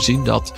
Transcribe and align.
We 0.00 0.06
zien 0.06 0.24
dat 0.24 0.52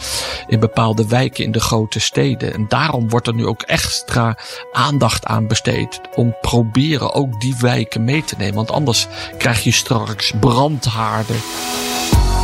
in 0.46 0.60
bepaalde 0.60 1.06
wijken 1.08 1.44
in 1.44 1.52
de 1.52 1.60
grote 1.60 2.00
steden. 2.00 2.54
En 2.54 2.64
daarom 2.68 3.08
wordt 3.08 3.26
er 3.26 3.34
nu 3.34 3.46
ook 3.46 3.62
extra 3.62 4.38
aandacht 4.72 5.24
aan 5.26 5.46
besteed. 5.46 6.00
Om 6.14 6.36
proberen 6.40 7.12
ook 7.12 7.40
die 7.40 7.54
wijken 7.58 8.04
mee 8.04 8.24
te 8.24 8.34
nemen. 8.38 8.54
Want 8.54 8.70
anders 8.70 9.06
krijg 9.38 9.64
je 9.64 9.72
straks 9.72 10.32
brandhaarden. 10.40 11.36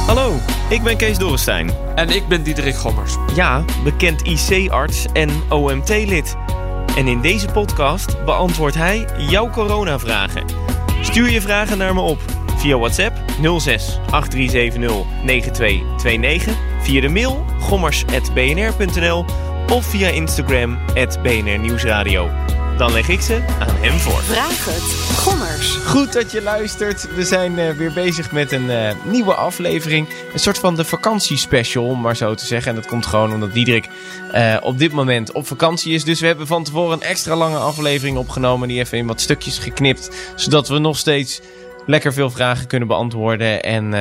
Hallo, 0.06 0.34
ik 0.68 0.82
ben 0.82 0.96
Kees 0.96 1.18
Dorrestein. 1.18 1.70
En 1.94 2.08
ik 2.08 2.28
ben 2.28 2.42
Diederik 2.42 2.76
Gommers. 2.76 3.14
Ja, 3.34 3.64
bekend 3.84 4.22
IC-arts 4.22 5.06
en 5.12 5.30
OMT-lid. 5.48 6.36
En 6.96 7.08
in 7.08 7.20
deze 7.20 7.46
podcast 7.46 8.24
beantwoordt 8.24 8.76
hij 8.76 9.06
jouw 9.16 9.50
coronavragen. 9.50 10.44
Stuur 11.02 11.30
je 11.30 11.40
vragen 11.40 11.78
naar 11.78 11.94
me 11.94 12.00
op 12.00 12.20
via 12.56 12.78
WhatsApp 12.78 13.16
06 13.40 13.98
8370 14.10 15.06
9229, 15.24 16.56
via 16.88 17.00
de 17.00 17.08
mail 17.08 17.44
gommers.bnr.nl 17.60 19.24
of 19.72 19.86
via 19.86 20.08
Instagram 20.08 20.78
BNR 21.22 21.58
Nieuwsradio. 21.58 22.30
Dan 22.76 22.92
leg 22.92 23.08
ik 23.08 23.20
ze 23.20 23.44
aan 23.58 23.74
hem 23.80 23.98
voor. 23.98 24.22
Vraag 24.22 24.64
het. 24.64 25.16
Gommers. 25.16 25.74
Goed 25.74 26.12
dat 26.12 26.32
je 26.32 26.42
luistert. 26.42 27.14
We 27.14 27.24
zijn 27.24 27.58
uh, 27.58 27.70
weer 27.70 27.92
bezig 27.92 28.32
met 28.32 28.52
een 28.52 28.64
uh, 28.64 28.90
nieuwe 29.04 29.34
aflevering. 29.34 30.08
Een 30.32 30.38
soort 30.38 30.58
van 30.58 30.74
de 30.74 30.84
vakantiespecial, 30.84 31.84
om 31.84 32.00
maar 32.00 32.16
zo 32.16 32.34
te 32.34 32.46
zeggen. 32.46 32.70
En 32.70 32.76
dat 32.76 32.86
komt 32.86 33.06
gewoon 33.06 33.32
omdat 33.32 33.52
Diederik 33.52 33.88
uh, 34.34 34.56
op 34.62 34.78
dit 34.78 34.92
moment 34.92 35.32
op 35.32 35.46
vakantie 35.46 35.94
is. 35.94 36.04
Dus 36.04 36.20
we 36.20 36.26
hebben 36.26 36.46
van 36.46 36.64
tevoren 36.64 36.92
een 36.92 37.08
extra 37.08 37.36
lange 37.36 37.58
aflevering 37.58 38.16
opgenomen. 38.16 38.68
Die 38.68 38.78
even 38.78 38.98
in 38.98 39.06
wat 39.06 39.20
stukjes 39.20 39.58
geknipt. 39.58 40.32
Zodat 40.36 40.68
we 40.68 40.78
nog 40.78 40.98
steeds 40.98 41.40
lekker 41.86 42.12
veel 42.12 42.30
vragen 42.30 42.66
kunnen 42.66 42.88
beantwoorden. 42.88 43.62
En 43.62 43.94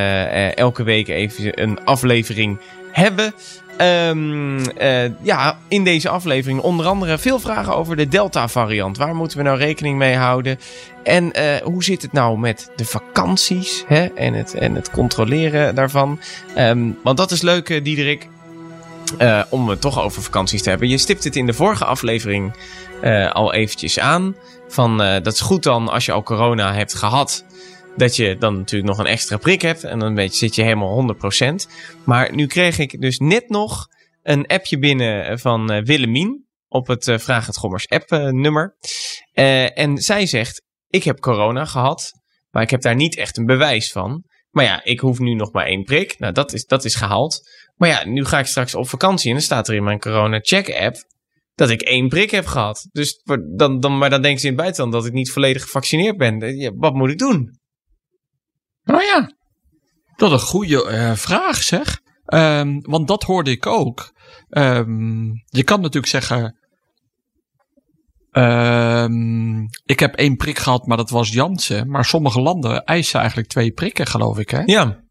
elke 0.54 0.84
week 0.84 1.08
even 1.08 1.62
een 1.62 1.84
aflevering 1.84 2.60
hebben. 2.98 3.34
Um, 3.82 4.58
uh, 4.58 5.22
ja, 5.22 5.58
in 5.68 5.84
deze 5.84 6.10
aflevering 6.10 6.60
onder 6.60 6.86
andere 6.86 7.18
veel 7.18 7.40
vragen 7.40 7.76
over 7.76 7.96
de 7.96 8.08
Delta-variant. 8.08 8.98
Waar 8.98 9.16
moeten 9.16 9.38
we 9.38 9.44
nou 9.44 9.58
rekening 9.58 9.98
mee 9.98 10.16
houden? 10.16 10.60
En 11.04 11.24
uh, 11.40 11.56
hoe 11.64 11.84
zit 11.84 12.02
het 12.02 12.12
nou 12.12 12.38
met 12.38 12.72
de 12.76 12.86
vakanties 12.86 13.84
hè? 13.88 14.06
En, 14.06 14.34
het, 14.34 14.54
en 14.54 14.76
het 14.76 14.92
controleren 14.92 15.76
daarvan? 15.76 16.20
Um, 16.58 16.98
want 17.04 17.18
dat 17.18 17.32
is 17.32 17.42
leuk, 17.42 17.70
uh, 17.70 17.84
Diederik. 17.84 18.28
om 19.50 19.70
het 19.70 19.82
toch 19.82 20.02
over 20.02 20.22
vakanties 20.22 20.62
te 20.62 20.70
hebben. 20.70 20.90
Je 20.90 20.98
stipt 20.98 21.24
het 21.24 21.36
in 21.36 21.46
de 21.46 21.54
vorige 21.54 21.86
aflevering 21.86 22.54
al 23.32 23.54
eventjes 23.54 24.00
aan. 24.00 24.36
Van, 24.68 24.98
dat 24.98 25.34
is 25.34 25.42
goed 25.42 25.64
dan 25.64 25.90
als 25.90 26.06
je 26.06 26.12
al 26.12 26.24
corona 26.24 26.74
hebt 26.74 26.96
gehad 26.96 27.44
dat 27.98 28.16
je 28.16 28.38
dan 28.38 28.58
natuurlijk 28.58 28.90
nog 28.90 29.00
een 29.00 29.12
extra 29.12 29.38
prik 29.38 29.62
hebt. 29.62 29.84
En 29.84 30.00
dan 30.00 30.30
zit 30.30 30.56
je 30.56 30.62
helemaal 30.62 31.16
100%. 31.42 31.72
Maar 32.06 32.36
nu 32.36 32.48
kreeg 32.48 32.80
ik 32.80 33.02
dus 33.02 33.18
net 33.18 33.50
nog 33.50 33.88
een 34.24 34.48
appje 34.48 34.80
binnen 34.80 35.40
van 35.40 35.74
uh, 35.74 35.84
Willemien. 35.84 36.46
Op 36.68 36.88
het 36.88 37.08
uh, 37.08 37.18
Vraag 37.18 37.46
het 37.46 37.58
Gommers 37.58 37.88
app 37.88 38.10
nummer. 38.32 38.76
en 39.74 39.98
zij 39.98 40.26
zegt, 40.26 40.62
ik 40.88 41.04
heb 41.04 41.20
corona 41.20 41.66
gehad. 41.66 42.12
Maar 42.50 42.64
ik 42.64 42.70
heb 42.70 42.82
daar 42.82 42.96
niet 42.96 43.18
echt 43.18 43.38
een 43.38 43.46
bewijs 43.46 43.92
van. 43.92 44.24
Maar 44.50 44.66
ja, 44.66 44.84
ik 44.84 45.00
hoef 45.00 45.20
nu 45.20 45.34
nog 45.34 45.52
maar 45.52 45.66
één 45.66 45.84
prik. 45.84 46.20
Nou, 46.20 46.34
dat 46.34 46.54
is, 46.54 46.66
dat 46.66 46.86
is 46.86 46.96
gehaald. 46.96 47.42
Maar 47.76 47.90
ja, 47.90 48.06
nu 48.06 48.26
ga 48.26 48.40
ik 48.40 48.46
straks 48.46 48.76
op 48.76 48.90
vakantie. 48.90 49.28
En 49.28 49.36
dan 49.36 49.44
staat 49.44 49.68
er 49.68 49.76
in 49.76 49.84
mijn 49.84 50.00
corona 50.00 50.40
check 50.42 50.70
app 50.76 50.96
dat 51.56 51.70
ik 51.70 51.82
één 51.82 52.08
prik 52.08 52.32
heb 52.32 52.46
gehad. 52.46 52.88
Dus 52.92 53.22
dan, 53.56 53.80
dan, 53.80 53.98
maar 53.98 54.10
dan 54.10 54.22
denken 54.22 54.40
ze 54.40 54.48
in 54.48 54.54
het 54.54 54.62
buitenland 54.62 54.94
dat 54.94 55.06
ik 55.06 55.14
niet 55.14 55.32
volledig 55.32 55.62
gevaccineerd 55.62 56.18
ben. 56.18 56.74
Wat 56.78 56.94
moet 56.94 57.10
ik 57.10 57.18
doen? 57.18 57.57
Nou 58.88 59.04
ja, 59.04 59.32
dat 60.16 60.32
is 60.32 60.42
een 60.42 60.48
goede 60.48 60.88
uh, 60.92 61.16
vraag 61.16 61.64
zeg. 61.64 62.02
Um, 62.34 62.82
want 62.82 63.08
dat 63.08 63.24
hoorde 63.24 63.52
ik 63.52 63.66
ook. 63.66 64.14
Um, 64.50 65.44
je 65.46 65.64
kan 65.64 65.82
natuurlijk 65.82 66.08
zeggen. 66.08 66.58
Um, 68.32 69.70
ik 69.86 70.00
heb 70.00 70.16
één 70.16 70.36
prik 70.36 70.60
gehad, 70.60 70.86
maar 70.88 70.98
dat 70.98 71.10
was 71.10 71.30
Janssen. 71.30 71.90
Maar 71.90 72.06
sommige 72.06 72.42
landen 72.42 72.84
eisen 72.84 73.20
eigenlijk 73.20 73.50
twee 73.50 73.72
prikken, 73.72 74.08
geloof 74.08 74.40
ik. 74.40 74.50
Hè? 74.50 74.62
Ja. 74.66 75.06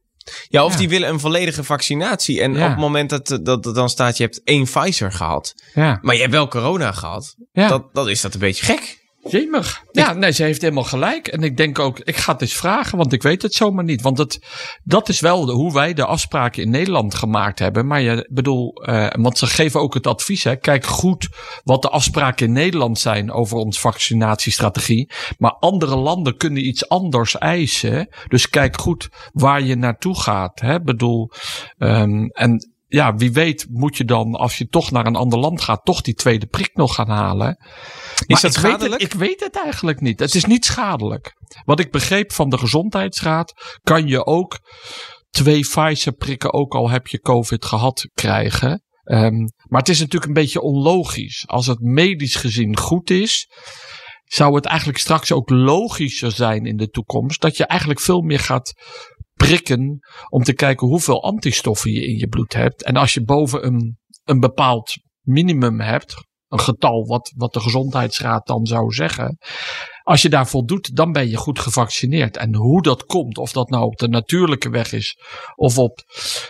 Ja, 0.49 0.65
of 0.65 0.73
ja. 0.73 0.79
die 0.79 0.89
willen 0.89 1.09
een 1.09 1.21
volledige 1.21 1.65
vaccinatie. 1.65 2.41
En 2.41 2.55
ja. 2.55 2.63
op 2.65 2.71
het 2.71 2.79
moment 2.79 3.11
dat, 3.11 3.27
dat, 3.43 3.63
dat 3.63 3.75
dan 3.75 3.89
staat, 3.89 4.17
je 4.17 4.23
hebt 4.23 4.43
één 4.43 4.65
Pfizer 4.65 5.13
gehad. 5.13 5.55
Ja. 5.75 5.99
Maar 6.03 6.15
je 6.15 6.21
hebt 6.21 6.33
wel 6.33 6.49
corona 6.49 6.93
gehad. 6.93 7.35
Ja. 7.53 7.69
Dat, 7.69 7.95
dat 7.95 8.09
is 8.09 8.21
dat 8.21 8.35
een 8.35 8.41
beetje 8.41 8.65
gek. 8.65 8.96
Jemig. 9.29 9.85
Ja, 9.93 10.13
nee, 10.13 10.33
ze 10.33 10.43
heeft 10.43 10.61
helemaal 10.61 10.85
gelijk. 10.85 11.29
En 11.29 11.43
ik 11.43 11.57
denk 11.57 11.79
ook, 11.79 11.99
ik 11.99 12.17
ga 12.17 12.33
het 12.33 12.41
eens 12.41 12.55
vragen, 12.55 12.99
want 12.99 13.13
ik 13.13 13.23
weet 13.23 13.43
het 13.43 13.55
zomaar 13.55 13.85
niet. 13.85 14.03
Want 14.03 14.19
het, 14.19 14.39
dat 14.85 15.09
is 15.09 15.21
wel 15.21 15.45
de, 15.45 15.53
hoe 15.53 15.73
wij 15.73 15.95
de 15.95 16.05
afspraken 16.05 16.63
in 16.63 16.71
Nederland 16.71 17.15
gemaakt 17.15 17.59
hebben. 17.59 17.87
Maar 17.87 18.01
je 18.01 18.29
bedoel, 18.33 18.89
uh, 18.89 19.07
want 19.13 19.39
ze 19.39 19.47
geven 19.47 19.81
ook 19.81 19.95
het 19.95 20.07
advies, 20.07 20.45
hè. 20.45 20.57
Kijk 20.57 20.87
goed 20.87 21.29
wat 21.65 21.83
de 21.83 21.89
afspraken 21.89 22.47
in 22.47 22.53
Nederland 22.53 22.99
zijn 22.99 23.33
over 23.33 23.57
onze 23.57 23.81
vaccinatiestrategie. 23.81 25.11
Maar 25.39 25.53
andere 25.53 25.97
landen 25.97 26.37
kunnen 26.37 26.67
iets 26.67 26.89
anders 26.89 27.39
eisen. 27.39 28.09
Dus 28.29 28.49
kijk 28.49 28.81
goed 28.81 29.09
waar 29.33 29.63
je 29.63 29.77
naartoe 29.77 30.21
gaat, 30.21 30.61
hè. 30.61 30.81
Bedoel, 30.81 31.31
um, 31.79 32.31
en 32.31 32.76
ja, 32.97 33.15
wie 33.15 33.33
weet 33.33 33.67
moet 33.71 33.97
je 33.97 34.05
dan, 34.05 34.35
als 34.35 34.59
je 34.59 34.67
toch 34.67 34.91
naar 34.91 35.07
een 35.07 35.17
ander 35.17 35.39
land 35.39 35.61
gaat, 35.61 35.85
toch 35.85 36.01
die 36.01 36.15
tweede 36.15 36.47
prik 36.47 36.71
nog 36.75 36.95
gaan 36.95 37.09
halen. 37.09 37.57
Is 38.27 38.41
dat 38.41 38.51
ik 38.51 38.59
schadelijk? 38.59 38.81
Weet 38.81 38.93
het, 38.93 39.13
ik 39.13 39.19
weet 39.19 39.41
het 39.41 39.63
eigenlijk 39.63 40.01
niet. 40.01 40.21
Het 40.21 40.35
is 40.35 40.45
niet 40.45 40.65
schadelijk. 40.65 41.33
Wat 41.65 41.81
ik 41.81 41.91
begreep 41.91 42.33
van 42.33 42.49
de 42.49 42.59
Gezondheidsraad, 42.59 43.79
kan 43.83 44.07
je 44.07 44.27
ook 44.27 44.59
twee 45.31 45.61
Pfizer 45.61 46.13
prikken, 46.13 46.53
ook 46.53 46.75
al 46.75 46.91
heb 46.91 47.07
je 47.07 47.21
COVID 47.21 47.65
gehad, 47.65 48.09
krijgen. 48.15 48.83
Um, 49.05 49.51
maar 49.69 49.81
het 49.81 49.89
is 49.89 49.99
natuurlijk 49.99 50.27
een 50.27 50.43
beetje 50.43 50.61
onlogisch. 50.61 51.45
Als 51.47 51.67
het 51.67 51.81
medisch 51.81 52.35
gezien 52.35 52.77
goed 52.77 53.11
is, 53.11 53.49
zou 54.25 54.55
het 54.55 54.65
eigenlijk 54.65 54.99
straks 54.99 55.33
ook 55.33 55.51
logischer 55.51 56.33
zijn 56.33 56.65
in 56.67 56.77
de 56.77 56.89
toekomst 56.89 57.41
dat 57.41 57.57
je 57.57 57.67
eigenlijk 57.67 58.01
veel 58.01 58.21
meer 58.21 58.41
gaat 58.41 58.75
prikken 59.37 59.99
om 60.29 60.43
te 60.43 60.55
kijken 60.55 60.87
hoeveel 60.87 61.23
antistoffen 61.23 61.91
je 61.91 62.07
in 62.07 62.19
je 62.19 62.29
bloed 62.29 62.53
hebt. 62.53 62.85
En 62.85 62.97
als 62.97 63.15
je 63.15 63.25
boven 63.25 63.67
een, 63.67 63.99
een 64.25 64.41
bepaald 64.41 64.97
minimum 65.21 65.81
hebt, 65.81 66.15
een 66.49 66.61
getal 66.61 67.07
wat, 67.07 67.33
wat 67.37 67.53
de 67.53 67.61
gezondheidsraad 67.61 68.47
dan 68.47 68.67
zou 68.67 68.93
zeggen. 68.93 69.39
Als 70.03 70.23
je 70.23 70.29
daar 70.29 70.49
voldoet, 70.49 70.97
dan 70.97 71.13
ben 71.13 71.29
je 71.29 71.37
goed 71.37 71.59
gevaccineerd. 71.59 72.37
En 72.37 72.55
hoe 72.55 72.83
dat 72.83 73.05
komt, 73.05 73.39
of 73.39 73.53
dat 73.53 73.71
nou 73.71 73.85
op 73.85 73.97
de 73.97 74.09
natuurlijke 74.09 74.71
weg 74.71 74.93
is, 74.93 75.19
of 75.55 75.79
op, 75.79 76.01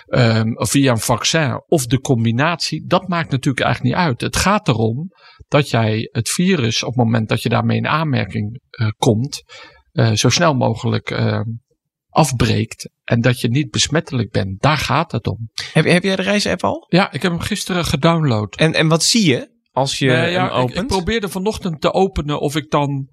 um, 0.06 0.54
via 0.56 0.90
een 0.90 0.98
vaccin, 0.98 1.62
of 1.66 1.86
de 1.86 2.00
combinatie, 2.00 2.86
dat 2.86 3.08
maakt 3.08 3.30
natuurlijk 3.30 3.64
eigenlijk 3.64 3.94
niet 3.94 4.04
uit. 4.04 4.20
Het 4.20 4.36
gaat 4.36 4.68
erom 4.68 5.08
dat 5.48 5.70
jij 5.70 6.08
het 6.12 6.28
virus, 6.28 6.82
op 6.82 6.88
het 6.88 7.04
moment 7.04 7.28
dat 7.28 7.42
je 7.42 7.48
daarmee 7.48 7.76
in 7.76 7.86
aanmerking 7.86 8.60
uh, 8.80 8.88
komt, 8.96 9.42
uh, 9.92 10.12
zo 10.12 10.28
snel 10.28 10.54
mogelijk 10.54 11.10
uh, 11.10 11.40
afbreekt 12.16 12.90
en 13.04 13.20
dat 13.20 13.40
je 13.40 13.48
niet 13.48 13.70
besmettelijk 13.70 14.30
bent. 14.30 14.62
Daar 14.62 14.76
gaat 14.76 15.12
het 15.12 15.26
om. 15.26 15.50
Heb, 15.72 15.84
heb 15.84 16.02
jij 16.02 16.16
de 16.16 16.22
reisapp 16.22 16.64
al? 16.64 16.86
Ja, 16.88 17.12
ik 17.12 17.22
heb 17.22 17.32
hem 17.32 17.40
gisteren 17.40 17.84
gedownload. 17.84 18.56
En, 18.56 18.72
en 18.72 18.88
wat 18.88 19.02
zie 19.02 19.26
je 19.26 19.50
als 19.72 19.98
je 19.98 20.06
uh, 20.06 20.32
ja, 20.32 20.44
hem 20.44 20.50
opent? 20.50 20.76
Ik, 20.76 20.82
ik, 20.82 20.86
probeerde 20.86 21.28
vanochtend 21.28 21.80
te 21.80 21.92
openen 21.92 22.40
of 22.40 22.56
ik 22.56 22.70
dan... 22.70 23.08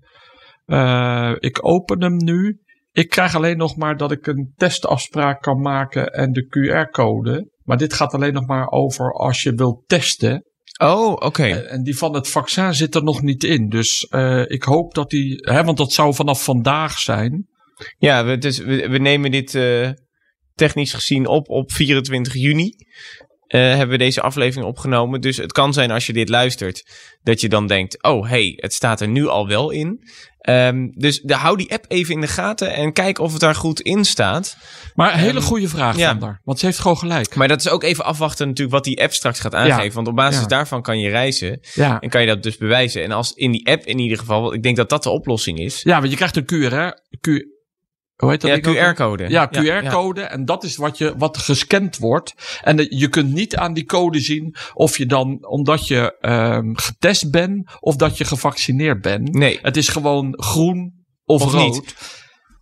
Uh, 0.66 1.32
ik 1.40 1.66
open 1.66 2.02
hem 2.02 2.16
nu. 2.16 2.60
Ik 2.92 3.10
krijg 3.10 3.36
alleen 3.36 3.58
nog 3.58 3.76
maar 3.76 3.98
dat 3.98 4.12
ik 4.12 4.28
een 4.28 4.54
testafspraak 4.56 5.42
kan 5.42 5.62
maken 5.62 6.08
en 6.08 6.32
de 6.32 6.46
QR-code. 6.46 7.52
Maar 7.64 7.78
dit 7.78 7.94
gaat 7.94 8.14
alleen 8.14 8.34
nog 8.34 8.46
maar 8.46 8.68
over 8.68 9.14
als 9.14 9.42
je 9.42 9.54
wilt 9.54 9.84
testen. 9.88 10.46
Oh, 10.82 11.12
oké. 11.12 11.26
Okay. 11.26 11.52
En 11.52 11.84
die 11.84 11.98
van 11.98 12.14
het 12.14 12.28
vaccin 12.28 12.74
zit 12.74 12.96
er 12.96 13.04
nog 13.04 13.22
niet 13.22 13.44
in. 13.44 13.70
Dus 13.70 14.08
uh, 14.10 14.44
ik 14.48 14.64
hoop 14.64 14.94
dat 14.94 15.10
die. 15.10 15.36
Hè, 15.50 15.64
want 15.64 15.78
dat 15.78 15.92
zou 15.92 16.14
vanaf 16.14 16.44
vandaag 16.44 17.00
zijn. 17.00 17.48
Ja, 17.98 18.26
we, 18.26 18.38
dus, 18.38 18.58
we, 18.58 18.90
we 18.90 18.98
nemen 18.98 19.32
dit 19.32 19.54
uh, 19.54 19.90
technisch 20.56 20.94
gezien 20.94 21.28
op 21.28 21.50
op 21.50 21.72
24 21.72 22.34
juni. 22.34 22.76
Uh, 23.48 23.62
hebben 23.62 23.90
we 23.90 23.98
deze 23.98 24.22
aflevering 24.22 24.68
opgenomen. 24.68 25.22
Dus 25.22 25.38
het 25.38 25.52
kan 25.52 25.74
zijn 25.74 25.92
als 25.92 26.06
je 26.06 26.14
dit 26.14 26.30
luistert, 26.30 26.90
dat 27.24 27.42
je 27.42 27.50
dan 27.50 27.68
denkt: 27.68 28.04
oh 28.04 28.30
hey, 28.30 28.54
het 28.56 28.74
staat 28.74 29.02
er 29.02 29.08
nu 29.08 29.28
al 29.28 29.48
wel 29.48 29.72
in. 29.72 30.04
Um, 30.50 30.92
dus 30.96 31.22
de, 31.22 31.34
hou 31.34 31.58
die 31.58 31.72
app 31.72 31.86
even 31.88 32.14
in 32.14 32.22
de 32.22 32.28
gaten 32.28 32.74
en 32.74 32.94
kijk 32.94 33.20
of 33.20 33.32
het 33.32 33.42
daar 33.42 33.56
goed 33.56 33.82
in 33.82 34.06
staat. 34.06 34.58
Maar 34.96 35.14
een 35.14 35.20
hele 35.20 35.40
um, 35.40 35.46
goede 35.46 35.68
vraag 35.68 35.98
ja. 35.98 36.12
van 36.12 36.22
haar, 36.22 36.42
want 36.44 36.60
ze 36.60 36.66
heeft 36.66 36.80
gewoon 36.80 36.98
gelijk. 36.98 37.36
Maar 37.36 37.48
dat 37.48 37.60
is 37.60 37.70
ook 37.70 37.84
even 37.84 38.06
afwachten 38.06 38.48
natuurlijk 38.48 38.76
wat 38.76 38.84
die 38.84 39.02
app 39.02 39.14
straks 39.14 39.40
gaat 39.40 39.56
aangeven. 39.56 39.84
Ja. 39.84 39.92
Want 39.92 40.08
op 40.08 40.16
basis 40.16 40.42
ja. 40.42 40.48
daarvan 40.48 40.82
kan 40.82 41.00
je 41.00 41.10
reizen 41.10 41.60
en 41.76 42.10
kan 42.10 42.22
je 42.22 42.28
dat 42.28 42.44
dus 42.44 42.58
bewijzen. 42.58 43.04
En 43.04 43.12
als 43.12 43.34
in 43.34 43.52
die 43.52 43.68
app 43.68 43.86
in 43.86 44.00
ieder 44.00 44.18
geval, 44.18 44.54
ik 44.54 44.64
denk 44.64 44.76
dat 44.76 44.90
dat 44.90 45.04
de 45.04 45.10
oplossing 45.10 45.60
is. 45.60 45.82
Ja, 45.82 46.00
want 46.00 46.10
je 46.12 46.16
krijgt 46.16 46.36
een 46.36 46.46
QR, 46.46 46.94
Q, 47.22 47.28
hoe 48.16 48.30
heet 48.30 48.42
dat? 48.42 48.66
Ja? 48.74 48.94
QR-code. 48.94 49.30
Ja, 49.30 49.50
QR-code. 49.50 50.22
En 50.22 50.46
dat 50.46 50.64
is 50.64 50.76
wat, 50.76 50.98
je, 50.98 51.14
wat 51.18 51.38
gescand 51.38 51.98
wordt. 51.98 52.60
En 52.62 52.86
je 52.90 53.08
kunt 53.08 53.34
niet 53.34 53.56
aan 53.56 53.74
die 53.74 53.86
code 53.86 54.20
zien 54.20 54.56
of 54.74 54.98
je 54.98 55.06
dan, 55.06 55.46
omdat 55.48 55.88
je 55.88 56.18
ehm, 56.20 56.74
getest 56.74 57.32
bent 57.32 57.72
of 57.80 57.96
dat 57.96 58.18
je 58.18 58.26
gevaccineerd 58.26 59.02
bent. 59.02 59.34
Nee. 59.34 59.60
Het 59.62 59.78
is 59.78 59.88
gewoon 59.88 60.34
groen 60.38 61.06
of, 61.26 61.42
Of 61.42 61.54
rood. 61.54 61.74
niet. 61.74 61.96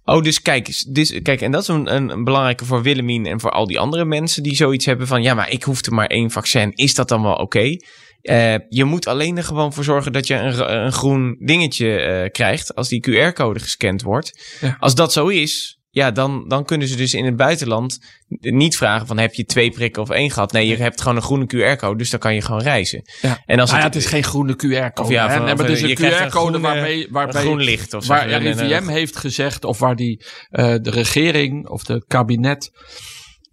Oh, 0.04 0.24
dus 0.24 0.42
kijk, 0.42 0.94
dus, 0.94 1.22
kijk, 1.22 1.42
en 1.42 1.52
dat 1.52 1.62
is 1.62 1.68
een, 1.68 1.96
een, 1.96 2.10
een 2.10 2.24
belangrijke 2.24 2.66
voor 2.66 2.82
Willemien 2.82 3.26
en 3.26 3.40
voor 3.40 3.52
al 3.52 3.68
die 3.68 3.80
andere 3.80 4.06
mensen 4.06 4.44
die 4.44 4.56
zoiets 4.56 4.86
hebben 4.86 5.08
van, 5.08 5.22
ja, 5.22 5.34
maar 5.34 5.50
ik 5.50 5.64
hoef 5.64 5.86
er 5.86 5.94
maar 5.94 6.08
één 6.08 6.32
vaccin. 6.32 6.72
Is 6.76 6.94
dat 6.94 7.08
dan 7.08 7.22
wel 7.22 7.34
oké? 7.34 7.76
Eh, 8.22 8.56
je 8.70 8.84
moet 8.84 9.08
alleen 9.08 9.38
er 9.38 9.44
gewoon 9.44 9.74
voor 9.74 9.84
zorgen 9.84 10.12
dat 10.12 10.28
je 10.28 10.36
een, 10.36 10.74
een 10.84 10.92
groen 10.92 11.36
dingetje 11.40 12.00
eh, 12.00 12.32
krijgt 12.32 12.76
als 12.76 12.90
die 12.90 13.10
QR-code 13.10 13.60
gescand 13.60 14.02
wordt. 14.02 14.58
Ja. 14.62 14.78
Als 14.80 14.96
dat 14.96 15.14
zo 15.14 15.28
is, 15.28 15.82
ja, 15.92 16.12
dan, 16.12 16.48
dan 16.48 16.66
kunnen 16.66 16.88
ze 16.88 16.96
dus 16.96 17.14
in 17.14 17.26
het 17.26 17.36
buitenland 17.36 18.00
niet 18.40 18.78
vragen 18.78 19.08
van 19.08 19.18
heb 19.18 19.34
je 19.34 19.46
twee 19.46 19.72
prikken 19.72 20.02
of 20.02 20.10
één 20.10 20.32
gehad. 20.32 20.52
Nee, 20.52 20.68
je 20.68 20.76
hebt 20.76 21.02
gewoon 21.02 21.16
een 21.16 21.24
groene 21.24 21.46
QR-code, 21.46 21.98
dus 21.98 22.10
dan 22.10 22.20
kan 22.20 22.34
je 22.34 22.42
gewoon 22.42 22.62
reizen. 22.62 23.02
Ja. 23.22 23.42
En 23.46 23.60
als 23.60 23.70
Nou 23.70 23.82
ja, 23.82 23.88
het, 23.88 23.94
het 23.94 24.04
is 24.04 24.10
geen 24.10 24.24
groene 24.24 24.54
QR-code. 24.54 25.14
Ja, 25.14 25.28
Nee, 25.28 25.56
maar 25.56 25.66
het 25.66 25.82
is 25.82 25.82
eh, 25.82 25.90
een 25.90 26.30
QR-code 26.30 26.56
een 26.56 26.62
waarbij, 27.12 27.34
groen 27.42 27.62
licht 27.62 27.94
of 27.94 28.04
zo. 28.04 28.14
waar 28.14 28.30
RIVM 28.30 28.88
heeft 28.88 29.18
gezegd, 29.18 29.64
of 29.64 29.80
waar 29.80 29.96
die, 29.96 30.26
eh, 30.50 30.76
de 30.82 30.90
regering 30.90 31.68
of 31.68 31.84
de 31.84 32.04
kabinet, 32.08 32.72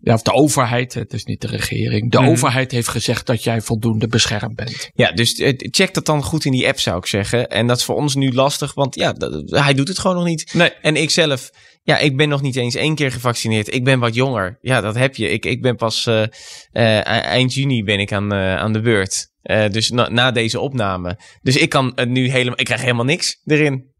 ja, 0.00 0.14
of 0.14 0.22
de 0.22 0.32
overheid, 0.32 0.94
het 0.94 1.12
is 1.12 1.24
niet 1.24 1.40
de 1.40 1.46
regering, 1.46 2.10
de 2.10 2.18
Mhm. 2.20 2.28
overheid 2.28 2.70
heeft 2.72 2.88
gezegd 2.88 3.26
dat 3.26 3.44
jij 3.44 3.60
voldoende 3.60 4.06
beschermd 4.08 4.54
bent. 4.56 4.90
Ja, 4.94 5.12
dus 5.12 5.34
eh, 5.34 5.52
check 5.56 5.94
dat 5.94 6.06
dan 6.06 6.22
goed 6.22 6.44
in 6.44 6.52
die 6.52 6.66
app, 6.66 6.80
zou 6.80 6.98
ik 6.98 7.06
zeggen. 7.06 7.48
En 7.48 7.66
dat 7.66 7.76
is 7.76 7.84
voor 7.84 7.96
ons 7.96 8.14
nu 8.14 8.32
lastig, 8.32 8.74
want 8.74 8.94
ja, 8.94 9.14
hij 9.46 9.74
doet 9.74 9.88
het 9.88 9.98
gewoon 9.98 10.16
nog 10.16 10.26
niet. 10.26 10.54
Nee. 10.54 10.70
En 10.82 10.96
ik 10.96 11.10
zelf, 11.10 11.50
ja, 11.82 11.98
ik 11.98 12.16
ben 12.16 12.28
nog 12.28 12.42
niet 12.42 12.56
eens 12.56 12.74
één 12.74 12.94
keer 12.94 13.12
gevaccineerd. 13.12 13.74
Ik 13.74 13.84
ben 13.84 13.98
wat 13.98 14.14
jonger. 14.14 14.58
Ja, 14.60 14.80
dat 14.80 14.94
heb 14.94 15.16
je. 15.16 15.28
Ik, 15.30 15.44
ik 15.46 15.62
ben 15.62 15.76
pas 15.76 16.06
eh, 16.06 16.22
eh, 16.22 17.06
eind 17.24 17.54
juni 17.54 17.84
ben 17.84 17.98
ik 17.98 18.12
aan, 18.12 18.32
aan 18.34 18.72
de 18.72 18.80
beurt. 18.80 19.26
Dus 19.70 19.90
na, 19.90 20.08
na 20.08 20.30
deze 20.30 20.60
opname. 20.60 21.18
Dus 21.42 21.56
ik 21.56 21.68
kan 21.68 21.92
het 21.94 22.08
nu 22.08 22.30
helemaal, 22.30 22.58
ik 22.58 22.64
krijg 22.64 22.80
helemaal 22.80 23.04
niks 23.04 23.40
erin. 23.44 23.96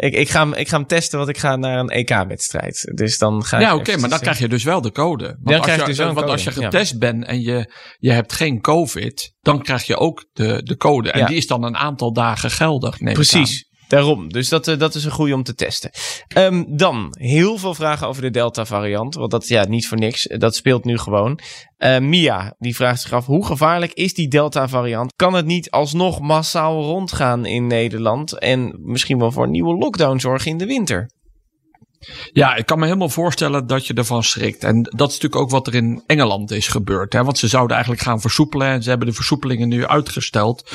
Ik, 0.00 0.14
ik, 0.14 0.28
ga 0.28 0.40
hem, 0.40 0.52
ik 0.54 0.68
ga 0.68 0.76
hem 0.76 0.86
testen, 0.86 1.18
want 1.18 1.30
ik 1.30 1.38
ga 1.38 1.56
naar 1.56 1.78
een 1.78 1.88
EK-wedstrijd. 1.88 2.92
Dus 2.94 3.18
dan 3.18 3.44
ga 3.44 3.60
Ja, 3.60 3.74
oké, 3.74 3.96
maar 3.96 4.10
dan 4.10 4.18
krijg 4.18 4.38
je 4.38 4.48
dus 4.48 4.64
wel 4.64 4.80
de 4.80 4.92
code. 4.92 5.24
Want, 5.24 5.38
Dan 5.42 5.54
als, 5.54 5.64
krijg 5.64 5.80
je, 5.80 5.86
dus 5.86 5.96
want 5.98 6.22
als 6.22 6.44
je 6.44 6.50
ja. 6.54 6.62
getest 6.62 6.98
bent 6.98 7.24
en 7.24 7.40
je, 7.40 7.72
je 7.98 8.12
hebt 8.12 8.32
geen 8.32 8.60
COVID, 8.60 9.34
dan 9.40 9.62
krijg 9.62 9.82
je 9.82 9.96
ook 9.96 10.26
de, 10.32 10.62
de 10.62 10.76
code. 10.76 11.10
En 11.10 11.18
Ja. 11.18 11.26
die 11.26 11.36
is 11.36 11.46
dan 11.46 11.64
een 11.64 11.76
aantal 11.76 12.12
dagen 12.12 12.50
geldig. 12.50 12.98
Precies. 12.98 13.68
Daarom. 13.90 14.28
Dus 14.28 14.48
dat, 14.48 14.68
eh, 14.68 14.78
dat 14.78 14.94
is 14.94 15.04
een 15.04 15.10
goede 15.10 15.34
om 15.34 15.42
te 15.42 15.54
testen. 15.54 15.90
Ehm, 16.28 16.64
dan 16.68 17.08
heel 17.18 17.58
veel 17.58 17.74
vragen 17.74 18.06
over 18.06 18.22
de 18.22 18.30
Delta-variant. 18.30 19.14
Want 19.14 19.30
dat 19.30 19.48
ja, 19.48 19.64
niet 19.64 19.88
voor 19.88 19.98
niks. 19.98 20.26
Dat 20.38 20.54
speelt 20.54 20.84
nu 20.84 20.98
gewoon. 20.98 21.38
Eh, 21.76 21.98
Mia, 21.98 22.54
die 22.58 22.76
vraagt 22.76 23.00
zich 23.00 23.12
af: 23.12 23.26
hoe 23.26 23.46
gevaarlijk 23.46 23.92
is 23.92 24.14
die 24.14 24.28
Delta-variant? 24.28 25.12
Kan 25.16 25.34
het 25.34 25.46
niet 25.46 25.70
alsnog 25.70 26.20
massaal 26.20 26.82
rondgaan 26.82 27.46
in 27.46 27.66
Nederland? 27.66 28.38
En 28.38 28.78
misschien 28.78 29.18
wel 29.18 29.32
voor 29.32 29.44
een 29.44 29.50
nieuwe 29.50 29.76
lockdown 29.76 30.18
zorgen 30.18 30.50
in 30.50 30.58
de 30.58 30.66
winter? 30.66 31.10
Ja, 32.32 32.54
ik 32.54 32.66
kan 32.66 32.78
me 32.78 32.84
helemaal 32.84 33.08
voorstellen 33.08 33.66
dat 33.66 33.86
je 33.86 33.94
ervan 33.94 34.22
schrikt. 34.22 34.64
En 34.64 34.82
dat 34.82 35.08
is 35.08 35.14
natuurlijk 35.14 35.42
ook 35.42 35.50
wat 35.50 35.66
er 35.66 35.74
in 35.74 36.02
Engeland 36.06 36.50
is 36.50 36.68
gebeurd. 36.68 37.12
Hè? 37.12 37.24
Want 37.24 37.38
ze 37.38 37.48
zouden 37.48 37.72
eigenlijk 37.76 38.04
gaan 38.04 38.20
versoepelen. 38.20 38.66
En 38.66 38.82
ze 38.82 38.88
hebben 38.88 39.08
de 39.08 39.14
versoepelingen 39.14 39.68
nu 39.68 39.86
uitgesteld. 39.86 40.70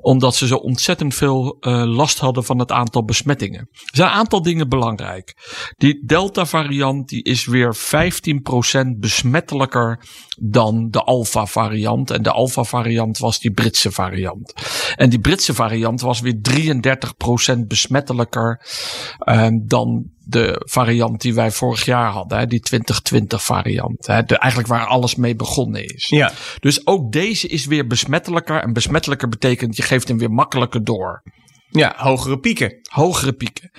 Omdat 0.00 0.36
ze 0.36 0.46
zo 0.46 0.56
ontzettend 0.56 1.14
veel 1.14 1.56
eh, 1.60 1.82
last 1.84 2.18
hadden 2.18 2.44
van 2.44 2.58
het 2.58 2.72
aantal 2.72 3.04
besmettingen. 3.04 3.68
Er 3.72 3.78
zijn 3.92 4.08
een 4.08 4.14
aantal 4.14 4.42
dingen 4.42 4.68
belangrijk. 4.68 5.34
Die 5.76 6.06
Delta-variant 6.06 7.12
is 7.12 7.46
weer 7.46 7.76
15% 7.76 7.78
besmettelijker 8.96 10.04
dan 10.40 10.90
de 10.90 11.02
Alpha-variant. 11.02 12.10
En 12.10 12.22
de 12.22 12.32
Alpha-variant 12.32 13.18
was 13.18 13.38
die 13.38 13.52
Britse 13.52 13.92
variant. 13.92 14.52
En 14.96 15.10
die 15.10 15.20
Britse 15.20 15.54
variant 15.54 16.00
was 16.00 16.20
weer 16.20 16.40
33% 17.54 17.58
besmettelijker 17.66 18.60
eh, 19.18 19.48
dan 19.62 20.14
de 20.28 20.62
variant 20.64 21.20
die 21.20 21.34
wij 21.34 21.50
vorig 21.50 21.84
jaar 21.84 22.10
hadden, 22.10 22.38
hè, 22.38 22.46
die 22.46 22.60
2020 22.60 23.44
variant. 23.44 24.06
Hè, 24.06 24.22
de, 24.22 24.38
eigenlijk 24.38 24.72
waar 24.72 24.86
alles 24.86 25.14
mee 25.14 25.36
begonnen 25.36 25.84
is. 25.84 26.08
Ja. 26.08 26.32
Dus 26.60 26.86
ook 26.86 27.12
deze 27.12 27.48
is 27.48 27.66
weer 27.66 27.86
besmettelijker. 27.86 28.62
En 28.62 28.72
besmettelijker 28.72 29.28
betekent 29.28 29.76
je 29.76 29.82
geeft 29.82 30.08
hem 30.08 30.18
weer 30.18 30.30
makkelijker 30.30 30.84
door. 30.84 31.22
Ja, 31.68 31.94
hogere 31.96 32.38
pieken. 32.38 32.78
Hogere 32.90 33.32
pieken. 33.32 33.70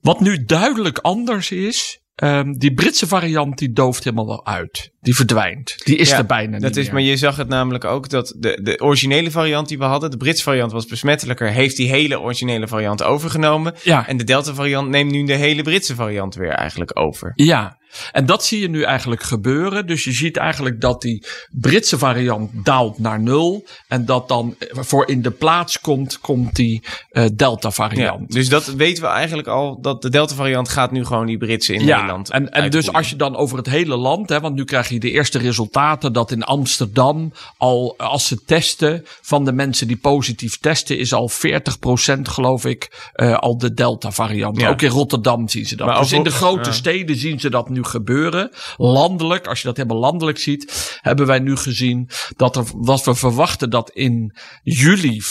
Wat 0.00 0.20
nu 0.20 0.44
duidelijk 0.44 0.98
anders 0.98 1.50
is. 1.50 1.98
ehm, 2.14 2.52
die 2.52 2.74
Britse 2.74 3.06
variant 3.06 3.58
die 3.58 3.72
dooft 3.72 4.04
helemaal 4.04 4.26
wel 4.26 4.46
uit. 4.46 4.90
Die 5.00 5.14
verdwijnt. 5.14 5.74
Die 5.84 5.96
is 5.96 6.10
Ja, 6.10 6.16
er 6.18 6.26
bijna 6.26 6.52
niet 6.52 6.62
Dat 6.62 6.76
is, 6.76 6.84
meer. 6.84 6.92
maar 6.94 7.02
je 7.02 7.16
zag 7.16 7.36
het 7.36 7.48
namelijk 7.48 7.84
ook 7.84 8.08
dat 8.08 8.34
de, 8.38 8.58
de 8.62 8.80
originele 8.80 9.30
variant 9.30 9.68
die 9.68 9.78
we 9.78 9.84
hadden, 9.84 10.10
de 10.10 10.16
Britse 10.16 10.42
variant 10.42 10.72
was 10.72 10.86
besmettelijker, 10.86 11.50
heeft 11.50 11.76
die 11.76 11.88
hele 11.88 12.20
originele 12.20 12.68
variant 12.68 13.02
overgenomen. 13.02 13.74
Ja. 13.82 14.08
En 14.08 14.16
de 14.16 14.24
Delta 14.24 14.54
variant 14.54 14.88
neemt 14.88 15.10
nu 15.10 15.24
de 15.24 15.34
hele 15.34 15.62
Britse 15.62 15.94
variant 15.94 16.34
weer 16.34 16.50
eigenlijk 16.52 16.98
over. 16.98 17.32
Ja, 17.34 17.78
en 18.12 18.26
dat 18.26 18.44
zie 18.44 18.60
je 18.60 18.68
nu 18.68 18.82
eigenlijk 18.82 19.22
gebeuren. 19.22 19.86
Dus 19.86 20.04
je 20.04 20.12
ziet 20.12 20.36
eigenlijk 20.36 20.80
dat 20.80 21.02
die 21.02 21.26
Britse 21.50 21.98
variant 21.98 22.50
daalt 22.64 22.98
naar 22.98 23.20
nul. 23.20 23.64
En 23.88 24.04
dat 24.04 24.28
dan 24.28 24.56
voor 24.72 25.08
in 25.08 25.22
de 25.22 25.30
plaats 25.30 25.80
komt, 25.80 26.18
komt 26.20 26.54
die 26.56 26.82
eh, 27.10 27.24
Delta 27.34 27.68
Ja, 27.68 27.74
variant. 27.74 28.32
dus 28.32 28.48
dat 28.48 28.66
weten 28.66 29.02
we 29.02 29.08
eigenlijk 29.08 29.48
al, 29.48 29.80
dat 29.80 30.02
de 30.02 30.10
Delta 30.10 30.34
variant 30.34 30.68
gaat 30.68 30.90
nu 30.92 31.04
gewoon 31.04 31.26
die 31.26 31.38
Britse 31.38 31.74
in 31.74 31.84
Nederland 31.84 32.30
En, 32.30 32.50
en 32.50 32.70
dus 32.70 32.92
als 32.92 33.10
je 33.10 33.16
dan 33.16 33.36
over 33.36 33.56
het 33.56 33.66
hele 33.66 33.96
land, 33.96 34.28
hè, 34.28 34.40
want 34.40 34.54
nu 34.54 34.64
krijg 34.64 34.88
je 34.88 34.89
de 34.98 35.10
eerste 35.10 35.38
resultaten 35.38 36.12
dat 36.12 36.30
in 36.30 36.42
Amsterdam 36.42 37.32
al 37.56 37.94
als 37.96 38.26
ze 38.26 38.44
testen 38.44 39.04
van 39.20 39.44
de 39.44 39.52
mensen 39.52 39.86
die 39.86 39.96
positief 39.96 40.58
testen, 40.58 40.98
is 40.98 41.12
al 41.12 41.30
40% 41.30 42.20
geloof 42.22 42.64
ik 42.64 43.10
eh, 43.12 43.38
al 43.38 43.58
de 43.58 43.74
Delta 43.74 44.10
variant. 44.10 44.60
Ja. 44.60 44.68
Ook 44.68 44.82
in 44.82 44.90
Rotterdam 44.90 45.48
zien 45.48 45.66
ze 45.66 45.76
dat. 45.76 45.86
Maar 45.86 45.98
dus 46.00 46.12
in 46.12 46.22
de 46.22 46.30
grote 46.30 46.68
ja. 46.68 46.74
steden 46.74 47.16
zien 47.16 47.40
ze 47.40 47.50
dat 47.50 47.68
nu 47.68 47.84
gebeuren. 47.84 48.50
Landelijk, 48.76 49.46
als 49.46 49.60
je 49.60 49.66
dat 49.66 49.76
helemaal 49.76 49.98
landelijk 49.98 50.38
ziet, 50.38 50.98
hebben 51.00 51.26
wij 51.26 51.38
nu 51.38 51.56
gezien 51.56 52.08
dat, 52.36 52.56
er, 52.56 52.64
dat 52.82 53.04
we 53.04 53.14
verwachten 53.14 53.70
dat 53.70 53.90
in 53.90 54.36
juli 54.62 55.22
25% 55.22 55.26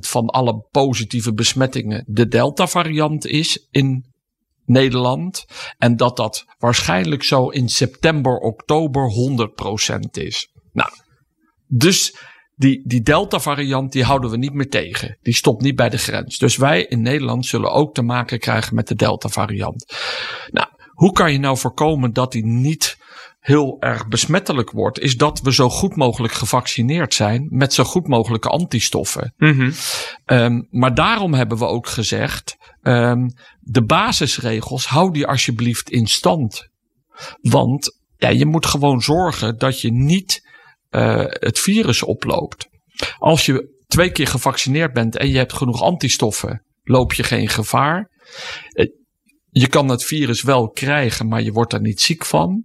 van 0.00 0.26
alle 0.26 0.66
positieve 0.70 1.34
besmettingen 1.34 2.04
de 2.06 2.28
Delta 2.28 2.66
variant 2.66 3.26
is 3.26 3.66
in 3.70 4.13
Nederland. 4.64 5.44
En 5.78 5.96
dat 5.96 6.16
dat 6.16 6.44
waarschijnlijk 6.58 7.22
zo 7.22 7.48
in 7.48 7.68
september, 7.68 8.38
oktober 8.38 9.12
100% 9.96 9.98
is. 10.10 10.48
Nou, 10.72 10.90
dus 11.66 12.16
die, 12.56 12.82
die 12.86 13.02
Delta 13.02 13.40
variant 13.40 13.92
die 13.92 14.04
houden 14.04 14.30
we 14.30 14.36
niet 14.36 14.52
meer 14.52 14.68
tegen. 14.68 15.18
Die 15.22 15.34
stopt 15.34 15.62
niet 15.62 15.76
bij 15.76 15.88
de 15.88 15.98
grens. 15.98 16.38
Dus 16.38 16.56
wij 16.56 16.84
in 16.84 17.02
Nederland 17.02 17.46
zullen 17.46 17.72
ook 17.72 17.94
te 17.94 18.02
maken 18.02 18.38
krijgen 18.38 18.74
met 18.74 18.88
de 18.88 18.94
Delta 18.94 19.28
variant. 19.28 19.94
Nou, 20.50 20.68
hoe 20.90 21.12
kan 21.12 21.32
je 21.32 21.38
nou 21.38 21.58
voorkomen 21.58 22.12
dat 22.12 22.32
die 22.32 22.46
niet 22.46 22.96
heel 23.44 23.76
erg 23.80 24.08
besmettelijk 24.08 24.70
wordt? 24.70 24.98
Is 24.98 25.16
dat 25.16 25.40
we 25.40 25.52
zo 25.52 25.68
goed 25.68 25.96
mogelijk 25.96 26.32
gevaccineerd 26.32 27.14
zijn 27.14 27.46
met 27.50 27.72
zo 27.72 27.84
goed 27.84 28.08
mogelijke 28.08 28.48
antistoffen. 28.48 29.34
Mhm. 29.36 29.70
Ehm, 30.24 30.62
maar 30.70 30.94
daarom 30.94 31.34
hebben 31.34 31.58
we 31.58 31.64
ook 31.66 31.88
gezegd: 31.88 32.56
ehm, 32.82 33.28
de 33.60 33.84
basisregels 33.84 34.86
hou 34.86 35.12
die 35.12 35.26
alsjeblieft 35.26 35.90
in 35.90 36.06
stand. 36.06 36.68
Want 37.40 37.98
ja, 38.16 38.28
je 38.28 38.46
moet 38.46 38.66
gewoon 38.66 39.00
zorgen 39.02 39.58
dat 39.58 39.80
je 39.80 39.92
niet 39.92 40.52
eh, 40.88 41.24
het 41.26 41.58
virus 41.58 42.02
oploopt. 42.02 42.68
Als 43.18 43.46
je 43.46 43.82
twee 43.86 44.10
keer 44.12 44.26
gevaccineerd 44.26 44.92
bent 44.92 45.16
en 45.16 45.28
je 45.28 45.36
hebt 45.36 45.52
genoeg 45.52 45.82
antistoffen, 45.82 46.64
loop 46.82 47.12
je 47.12 47.22
geen 47.22 47.48
gevaar. 47.48 48.10
Eh, 48.68 48.86
Je 49.50 49.68
kan 49.68 49.88
het 49.88 50.04
virus 50.04 50.42
wel 50.42 50.68
krijgen, 50.68 51.28
maar 51.28 51.42
je 51.42 51.52
wordt 51.52 51.72
er 51.72 51.80
niet 51.80 52.00
ziek 52.00 52.24
van. 52.24 52.64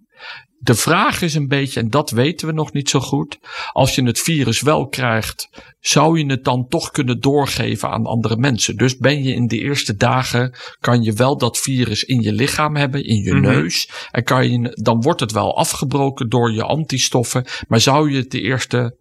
De 0.61 0.75
vraag 0.75 1.21
is 1.21 1.35
een 1.35 1.47
beetje, 1.47 1.79
en 1.79 1.89
dat 1.89 2.09
weten 2.09 2.47
we 2.47 2.53
nog 2.53 2.73
niet 2.73 2.89
zo 2.89 2.99
goed. 2.99 3.39
Als 3.71 3.95
je 3.95 4.03
het 4.03 4.19
virus 4.19 4.61
wel 4.61 4.87
krijgt, 4.87 5.49
zou 5.79 6.19
je 6.19 6.25
het 6.25 6.43
dan 6.43 6.67
toch 6.67 6.91
kunnen 6.91 7.19
doorgeven 7.19 7.89
aan 7.89 8.05
andere 8.05 8.37
mensen? 8.37 8.75
Dus 8.77 8.97
ben 8.97 9.23
je 9.23 9.33
in 9.33 9.47
de 9.47 9.57
eerste 9.57 9.95
dagen, 9.95 10.55
kan 10.79 11.03
je 11.03 11.13
wel 11.13 11.37
dat 11.37 11.57
virus 11.57 12.03
in 12.03 12.21
je 12.21 12.33
lichaam 12.33 12.75
hebben, 12.75 13.05
in 13.05 13.23
je 13.23 13.33
Mhm. 13.33 13.41
neus. 13.41 13.89
En 14.11 14.23
kan 14.23 14.51
je, 14.51 14.77
dan 14.83 15.01
wordt 15.01 15.19
het 15.19 15.31
wel 15.31 15.57
afgebroken 15.57 16.29
door 16.29 16.51
je 16.51 16.63
antistoffen. 16.63 17.45
Maar 17.67 17.79
zou 17.81 18.11
je 18.11 18.17
het 18.17 18.31
de 18.31 18.41
eerste 18.41 18.97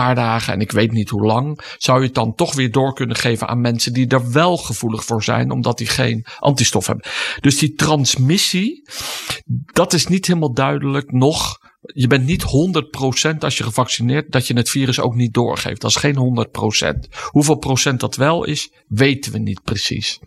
paar 0.00 0.14
dagen, 0.14 0.52
en 0.52 0.60
ik 0.60 0.70
weet 0.70 0.92
niet 0.92 1.08
hoe 1.08 1.26
lang, 1.26 1.74
zou 1.78 2.00
je 2.00 2.06
het 2.06 2.14
dan 2.14 2.34
toch 2.34 2.54
weer 2.54 2.70
door 2.70 2.94
kunnen 2.94 3.16
geven 3.16 3.48
aan 3.48 3.60
mensen 3.60 3.92
die 3.92 4.08
er 4.08 4.32
wel 4.32 4.56
gevoelig 4.56 5.04
voor 5.04 5.22
zijn, 5.22 5.50
omdat 5.50 5.78
die 5.78 5.86
geen 5.86 6.26
antistof 6.38 6.86
hebben. 6.86 7.06
Dus 7.40 7.58
die 7.58 7.74
transmissie, 7.74 8.88
dat 9.72 9.92
is 9.92 10.06
niet 10.06 10.26
helemaal 10.26 10.54
duidelijk 10.54 11.12
nog. 11.12 11.58
Je 11.80 12.06
bent 12.06 12.26
niet 12.26 12.44
100% 13.34 13.38
als 13.38 13.56
je 13.56 13.64
gevaccineerd 13.64 14.32
dat 14.32 14.46
je 14.46 14.54
het 14.54 14.70
virus 14.70 15.00
ook 15.00 15.14
niet 15.14 15.34
doorgeeft. 15.34 15.80
Dat 15.80 15.90
is 15.90 15.96
geen 15.96 16.46
100%. 16.96 17.08
Hoeveel 17.30 17.56
procent 17.56 18.00
dat 18.00 18.16
wel 18.16 18.44
is, 18.44 18.72
weten 18.86 19.32
we 19.32 19.38
niet 19.38 19.62
precies. 19.62 20.18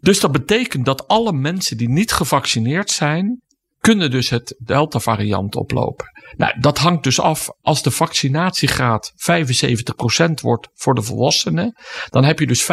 Dus 0.00 0.20
dat 0.20 0.32
betekent 0.32 0.84
dat 0.84 1.08
alle 1.08 1.32
mensen 1.32 1.76
die 1.76 1.88
niet 1.88 2.12
gevaccineerd 2.12 2.90
zijn, 2.90 3.42
kunnen 3.78 4.10
dus 4.10 4.30
het 4.30 4.54
Delta-variant 4.58 5.56
oplopen. 5.56 6.06
Nou, 6.36 6.60
dat 6.60 6.78
hangt 6.78 7.04
dus 7.04 7.20
af 7.20 7.48
als 7.62 7.82
de 7.82 7.90
vaccinatiegraad 7.90 9.12
75% 9.12 10.40
wordt 10.40 10.68
voor 10.74 10.94
de 10.94 11.02
volwassenen. 11.02 11.76
Dan 12.08 12.24
heb 12.24 12.38
je 12.38 12.46
dus 12.46 12.62
25% 12.62 12.66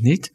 niet. 0.00 0.30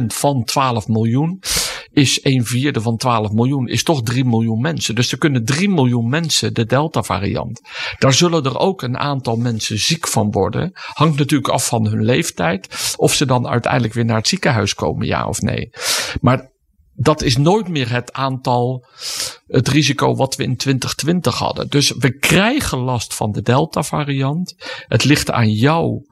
25% 0.00 0.06
van 0.06 0.44
12 0.44 0.88
miljoen 0.88 1.42
is 1.90 2.20
1 2.20 2.44
vierde 2.44 2.80
van 2.80 2.96
12 2.96 3.32
miljoen, 3.32 3.68
is 3.68 3.82
toch 3.82 4.02
3 4.02 4.24
miljoen 4.24 4.60
mensen. 4.60 4.94
Dus 4.94 5.12
er 5.12 5.18
kunnen 5.18 5.44
3 5.44 5.68
miljoen 5.68 6.08
mensen 6.08 6.54
de 6.54 6.64
Delta-variant. 6.64 7.60
Daar 7.98 8.12
zullen 8.12 8.44
er 8.44 8.58
ook 8.58 8.82
een 8.82 8.98
aantal 8.98 9.36
mensen 9.36 9.78
ziek 9.78 10.08
van 10.08 10.30
worden. 10.30 10.72
Hangt 10.74 11.18
natuurlijk 11.18 11.52
af 11.52 11.66
van 11.66 11.86
hun 11.86 12.04
leeftijd. 12.04 12.94
Of 12.96 13.14
ze 13.14 13.26
dan 13.26 13.48
uiteindelijk 13.48 13.94
weer 13.94 14.04
naar 14.04 14.16
het 14.16 14.28
ziekenhuis 14.28 14.74
komen, 14.74 15.06
ja 15.06 15.26
of 15.26 15.40
nee. 15.40 15.70
Maar 16.20 16.51
dat 16.94 17.22
is 17.22 17.36
nooit 17.36 17.68
meer 17.68 17.90
het 17.90 18.12
aantal, 18.12 18.86
het 19.46 19.68
risico 19.68 20.14
wat 20.14 20.36
we 20.36 20.42
in 20.42 20.56
2020 20.56 21.38
hadden. 21.38 21.68
Dus 21.68 21.90
we 21.90 22.18
krijgen 22.18 22.78
last 22.78 23.14
van 23.14 23.32
de 23.32 23.42
Delta-variant. 23.42 24.54
Het 24.86 25.04
ligt 25.04 25.30
aan 25.30 25.50
jou, 25.50 26.06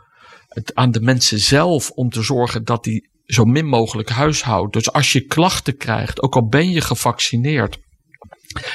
het, 0.49 0.75
aan 0.75 0.90
de 0.90 1.00
mensen 1.00 1.38
zelf, 1.38 1.90
om 1.90 2.10
te 2.10 2.22
zorgen 2.22 2.64
dat 2.64 2.84
die 2.84 3.08
zo 3.25 3.44
min 3.44 3.66
mogelijk 3.66 4.08
huishoudt. 4.08 4.72
Dus 4.72 4.92
als 4.92 5.12
je 5.12 5.25
klachten 5.25 5.76
krijgt, 5.76 6.22
ook 6.22 6.34
al 6.34 6.46
ben 6.46 6.70
je 6.70 6.80
gevaccineerd, 6.80 7.78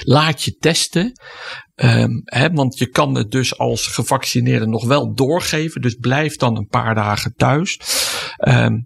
laat 0.03 0.43
je 0.43 0.55
testen. 0.55 1.11
Hè, 2.23 2.51
want 2.51 2.77
je 2.77 2.89
kan 2.89 3.15
het 3.15 3.31
dus 3.31 3.57
als 3.57 3.87
gevaccineerde 3.87 4.65
nog 4.67 4.85
wel 4.85 5.13
doorgeven. 5.13 5.81
Dus 5.81 5.95
blijf 5.95 6.35
dan 6.35 6.57
een 6.57 6.67
paar 6.67 6.95
dagen 6.95 7.33
thuis. 7.35 7.79
Um, 8.47 8.83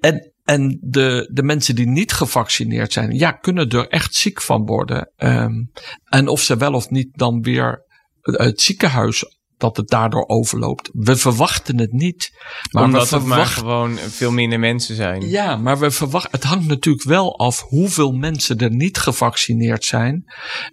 en 0.00 0.33
en 0.44 0.78
de, 0.80 1.30
de 1.32 1.42
mensen 1.42 1.74
die 1.74 1.86
niet 1.86 2.12
gevaccineerd 2.12 2.92
zijn, 2.92 3.18
ja, 3.18 3.32
kunnen 3.32 3.70
er 3.70 3.88
echt 3.88 4.14
ziek 4.14 4.42
van 4.42 4.66
worden. 4.66 5.10
Um, 5.16 5.70
en 6.04 6.28
of 6.28 6.40
ze 6.40 6.56
wel 6.56 6.72
of 6.72 6.90
niet 6.90 7.08
dan 7.12 7.42
weer 7.42 7.84
het 8.20 8.60
ziekenhuis 8.60 9.24
dat 9.56 9.76
het 9.76 9.88
daardoor 9.88 10.26
overloopt. 10.26 10.90
We 10.92 11.16
verwachten 11.16 11.78
het 11.78 11.92
niet. 11.92 12.30
Maar 12.70 12.84
Omdat 12.84 13.10
we 13.10 13.16
het 13.16 13.24
maar 13.24 13.46
gewoon 13.46 13.98
veel 13.98 14.32
minder 14.32 14.58
mensen 14.58 14.94
zijn. 14.94 15.28
Ja, 15.28 15.56
maar 15.56 15.78
we 15.78 15.90
verwachten. 15.90 16.30
Het 16.30 16.44
hangt 16.44 16.66
natuurlijk 16.66 17.04
wel 17.04 17.38
af 17.38 17.60
hoeveel 17.60 18.12
mensen 18.12 18.58
er 18.58 18.74
niet 18.74 18.98
gevaccineerd 18.98 19.84
zijn. 19.84 20.24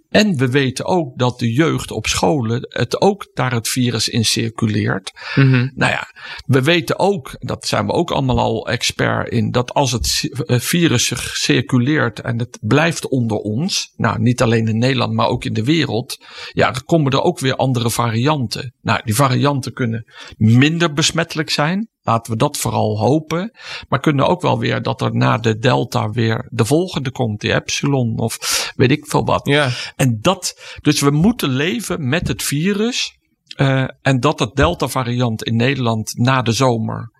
En 0.08 0.36
we 0.36 0.50
weten 0.50 0.84
ook 0.84 1.18
dat 1.18 1.38
de 1.38 1.52
jeugd 1.52 1.90
op 1.90 2.06
scholen 2.06 2.66
het 2.68 3.00
ook 3.00 3.30
daar 3.34 3.52
het 3.52 3.68
virus 3.68 4.08
in 4.08 4.24
circuleert. 4.24 5.12
Mm 5.34 5.52
-hmm. 5.52 5.72
Nou 5.74 5.92
ja, 5.92 6.06
we 6.46 6.62
weten 6.62 6.98
ook, 6.98 7.36
dat 7.38 7.66
zijn 7.66 7.86
we 7.86 7.92
ook 7.92 8.10
allemaal 8.10 8.38
al 8.38 8.68
expert 8.68 9.28
in, 9.28 9.50
dat 9.50 9.74
als 9.74 9.92
het 9.92 10.30
eh, 10.46 10.58
virus 10.58 11.06
zich 11.06 11.36
circuleert 11.36 12.20
en 12.20 12.38
het 12.38 12.58
blijft 12.60 13.08
onder 13.08 13.36
ons, 13.36 13.92
nou 13.96 14.20
niet 14.20 14.42
alleen 14.42 14.68
in 14.68 14.78
Nederland, 14.78 15.12
maar 15.12 15.28
ook 15.28 15.44
in 15.44 15.52
de 15.52 15.64
wereld, 15.64 16.24
ja, 16.52 16.70
dan 16.70 16.84
komen 16.84 17.12
er 17.12 17.22
ook 17.22 17.38
weer 17.38 17.56
andere 17.56 17.90
varianten. 17.90 18.74
Nou, 18.82 19.00
die 19.04 19.14
varianten 19.14 19.72
kunnen 19.72 20.12
minder 20.36 20.92
besmettelijk 20.92 21.50
zijn. 21.50 21.88
Laten 22.00 22.32
we 22.32 22.38
dat 22.38 22.56
vooral 22.56 22.98
hopen. 22.98 23.56
Maar 23.88 24.00
kunnen 24.00 24.26
ook 24.26 24.40
wel 24.40 24.58
weer 24.58 24.82
dat 24.82 25.00
er 25.00 25.14
na 25.14 25.38
de 25.38 25.58
delta 25.58 26.10
weer 26.10 26.48
de 26.50 26.64
volgende 26.64 27.10
komt, 27.10 27.40
die 27.40 27.54
epsilon 27.54 28.18
of 28.18 28.72
weet 28.76 28.90
ik 28.90 29.06
veel 29.06 29.24
wat. 29.24 29.46
Ja. 29.46 29.70
En 29.96 30.18
dat, 30.20 30.76
dus 30.80 31.00
we 31.00 31.10
moeten 31.10 31.48
leven 31.48 32.08
met 32.08 32.28
het 32.28 32.42
virus. 32.42 33.20
Uh, 33.56 33.88
en 34.02 34.20
dat 34.20 34.38
het 34.38 34.54
delta 34.54 34.88
variant 34.88 35.42
in 35.42 35.56
Nederland 35.56 36.18
na 36.18 36.42
de 36.42 36.52
zomer 36.52 37.10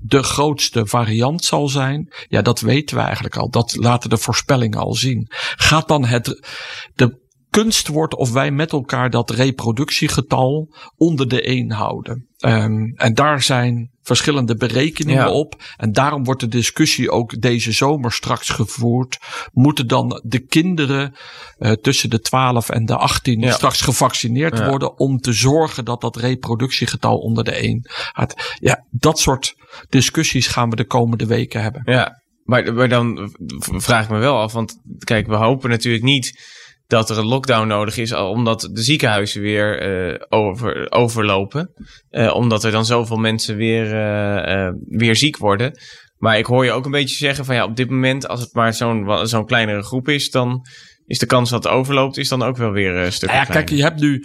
de 0.00 0.22
grootste 0.22 0.86
variant 0.86 1.44
zal 1.44 1.68
zijn. 1.68 2.12
Ja, 2.28 2.42
dat 2.42 2.60
weten 2.60 2.96
we 2.96 3.02
eigenlijk 3.02 3.36
al. 3.36 3.50
Dat 3.50 3.76
laten 3.76 4.10
de 4.10 4.18
voorspellingen 4.18 4.78
al 4.78 4.94
zien. 4.94 5.26
Gaat 5.56 5.88
dan 5.88 6.04
het, 6.04 6.48
de 6.94 7.26
kunst 7.62 7.88
wordt 7.88 8.14
of 8.14 8.32
wij 8.32 8.50
met 8.50 8.72
elkaar 8.72 9.10
dat 9.10 9.30
reproductiegetal 9.30 10.74
onder 10.96 11.28
de 11.28 11.42
1 11.42 11.70
houden. 11.70 12.28
Um, 12.46 12.92
en 12.96 13.14
daar 13.14 13.42
zijn 13.42 13.90
verschillende 14.02 14.56
berekeningen 14.56 15.24
ja. 15.24 15.30
op. 15.30 15.62
En 15.76 15.92
daarom 15.92 16.24
wordt 16.24 16.40
de 16.40 16.48
discussie 16.48 17.10
ook 17.10 17.40
deze 17.40 17.72
zomer 17.72 18.12
straks 18.12 18.48
gevoerd. 18.48 19.18
Moeten 19.52 19.86
dan 19.86 20.20
de 20.24 20.38
kinderen 20.38 21.14
uh, 21.58 21.72
tussen 21.72 22.10
de 22.10 22.20
12 22.20 22.68
en 22.68 22.84
de 22.84 22.96
18 22.96 23.40
ja. 23.40 23.52
straks 23.52 23.80
gevaccineerd 23.80 24.58
ja. 24.58 24.68
worden 24.68 24.98
om 24.98 25.18
te 25.18 25.32
zorgen 25.32 25.84
dat 25.84 26.00
dat 26.00 26.16
reproductiegetal 26.16 27.18
onder 27.18 27.44
de 27.44 27.52
1 27.52 27.80
gaat? 27.82 28.56
Ja, 28.60 28.86
dat 28.90 29.18
soort 29.18 29.54
discussies 29.88 30.46
gaan 30.46 30.70
we 30.70 30.76
de 30.76 30.86
komende 30.86 31.26
weken 31.26 31.62
hebben. 31.62 31.82
Ja, 31.84 32.22
maar, 32.42 32.74
maar 32.74 32.88
dan 32.88 33.34
vraag 33.58 34.04
ik 34.04 34.10
me 34.10 34.18
wel 34.18 34.38
af, 34.38 34.52
want 34.52 34.80
kijk, 34.98 35.26
we 35.26 35.36
hopen 35.36 35.70
natuurlijk 35.70 36.04
niet 36.04 36.56
dat 36.88 37.10
er 37.10 37.18
een 37.18 37.26
lockdown 37.26 37.66
nodig 37.66 37.96
is, 37.96 38.12
omdat 38.12 38.68
de 38.72 38.82
ziekenhuizen 38.82 39.40
weer 39.40 40.08
uh, 40.10 40.20
over, 40.28 40.90
overlopen. 40.90 41.72
Uh, 42.10 42.34
omdat 42.34 42.64
er 42.64 42.70
dan 42.70 42.84
zoveel 42.84 43.16
mensen 43.16 43.56
weer, 43.56 43.84
uh, 43.84 44.72
weer 44.86 45.16
ziek 45.16 45.36
worden. 45.36 45.78
Maar 46.18 46.38
ik 46.38 46.46
hoor 46.46 46.64
je 46.64 46.72
ook 46.72 46.84
een 46.84 46.90
beetje 46.90 47.16
zeggen 47.16 47.44
van 47.44 47.54
ja, 47.54 47.64
op 47.64 47.76
dit 47.76 47.90
moment, 47.90 48.28
als 48.28 48.40
het 48.40 48.54
maar 48.54 48.74
zo'n 48.74 49.26
zo'n 49.26 49.46
kleinere 49.46 49.82
groep 49.82 50.08
is, 50.08 50.30
dan 50.30 50.66
is 51.06 51.18
de 51.18 51.26
kans 51.26 51.50
dat 51.50 51.64
het 51.64 51.72
overloopt, 51.72 52.16
is 52.16 52.28
dan 52.28 52.42
ook 52.42 52.56
wel 52.56 52.70
weer 52.70 52.94
een 52.94 53.12
stuk. 53.12 53.30
Ja, 53.30 53.44
kijk, 53.44 53.68
je 53.68 53.82
hebt 53.82 54.00
nu 54.00 54.24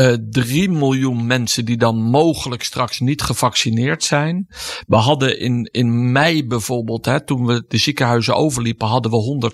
uh, 0.00 0.16
3 0.30 0.70
miljoen 0.70 1.26
mensen 1.26 1.64
die 1.64 1.76
dan 1.76 2.02
mogelijk 2.02 2.62
straks 2.62 3.00
niet 3.00 3.22
gevaccineerd 3.22 4.04
zijn. 4.04 4.46
We 4.86 4.96
hadden 4.96 5.40
in, 5.40 5.68
in 5.72 6.12
mei 6.12 6.46
bijvoorbeeld, 6.46 7.04
hè, 7.04 7.24
toen 7.24 7.46
we 7.46 7.64
de 7.68 7.78
ziekenhuizen 7.78 8.34
overliepen, 8.34 8.88
hadden 8.88 9.10
we 9.10 9.50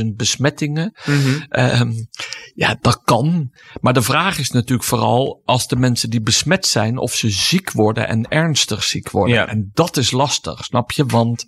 160.000 0.00 0.06
besmettingen. 0.16 0.94
Mm 1.06 1.20
-hmm. 1.20 1.46
um, 1.50 2.08
ja, 2.54 2.78
dat 2.80 3.00
kan. 3.04 3.50
Maar 3.80 3.92
de 3.92 4.02
vraag 4.02 4.38
is 4.38 4.50
natuurlijk 4.50 4.88
vooral 4.88 5.42
als 5.44 5.68
de 5.68 5.76
mensen 5.76 6.10
die 6.10 6.22
besmet 6.22 6.66
zijn, 6.66 6.98
of 6.98 7.14
ze 7.14 7.30
ziek 7.30 7.72
worden 7.72 8.08
en 8.08 8.28
ernstig 8.28 8.84
ziek 8.84 9.10
worden. 9.10 9.34
Ja. 9.34 9.48
En 9.48 9.70
dat 9.74 9.96
is 9.96 10.10
lastig, 10.10 10.64
snap 10.64 10.90
je? 10.90 11.06
Want 11.06 11.46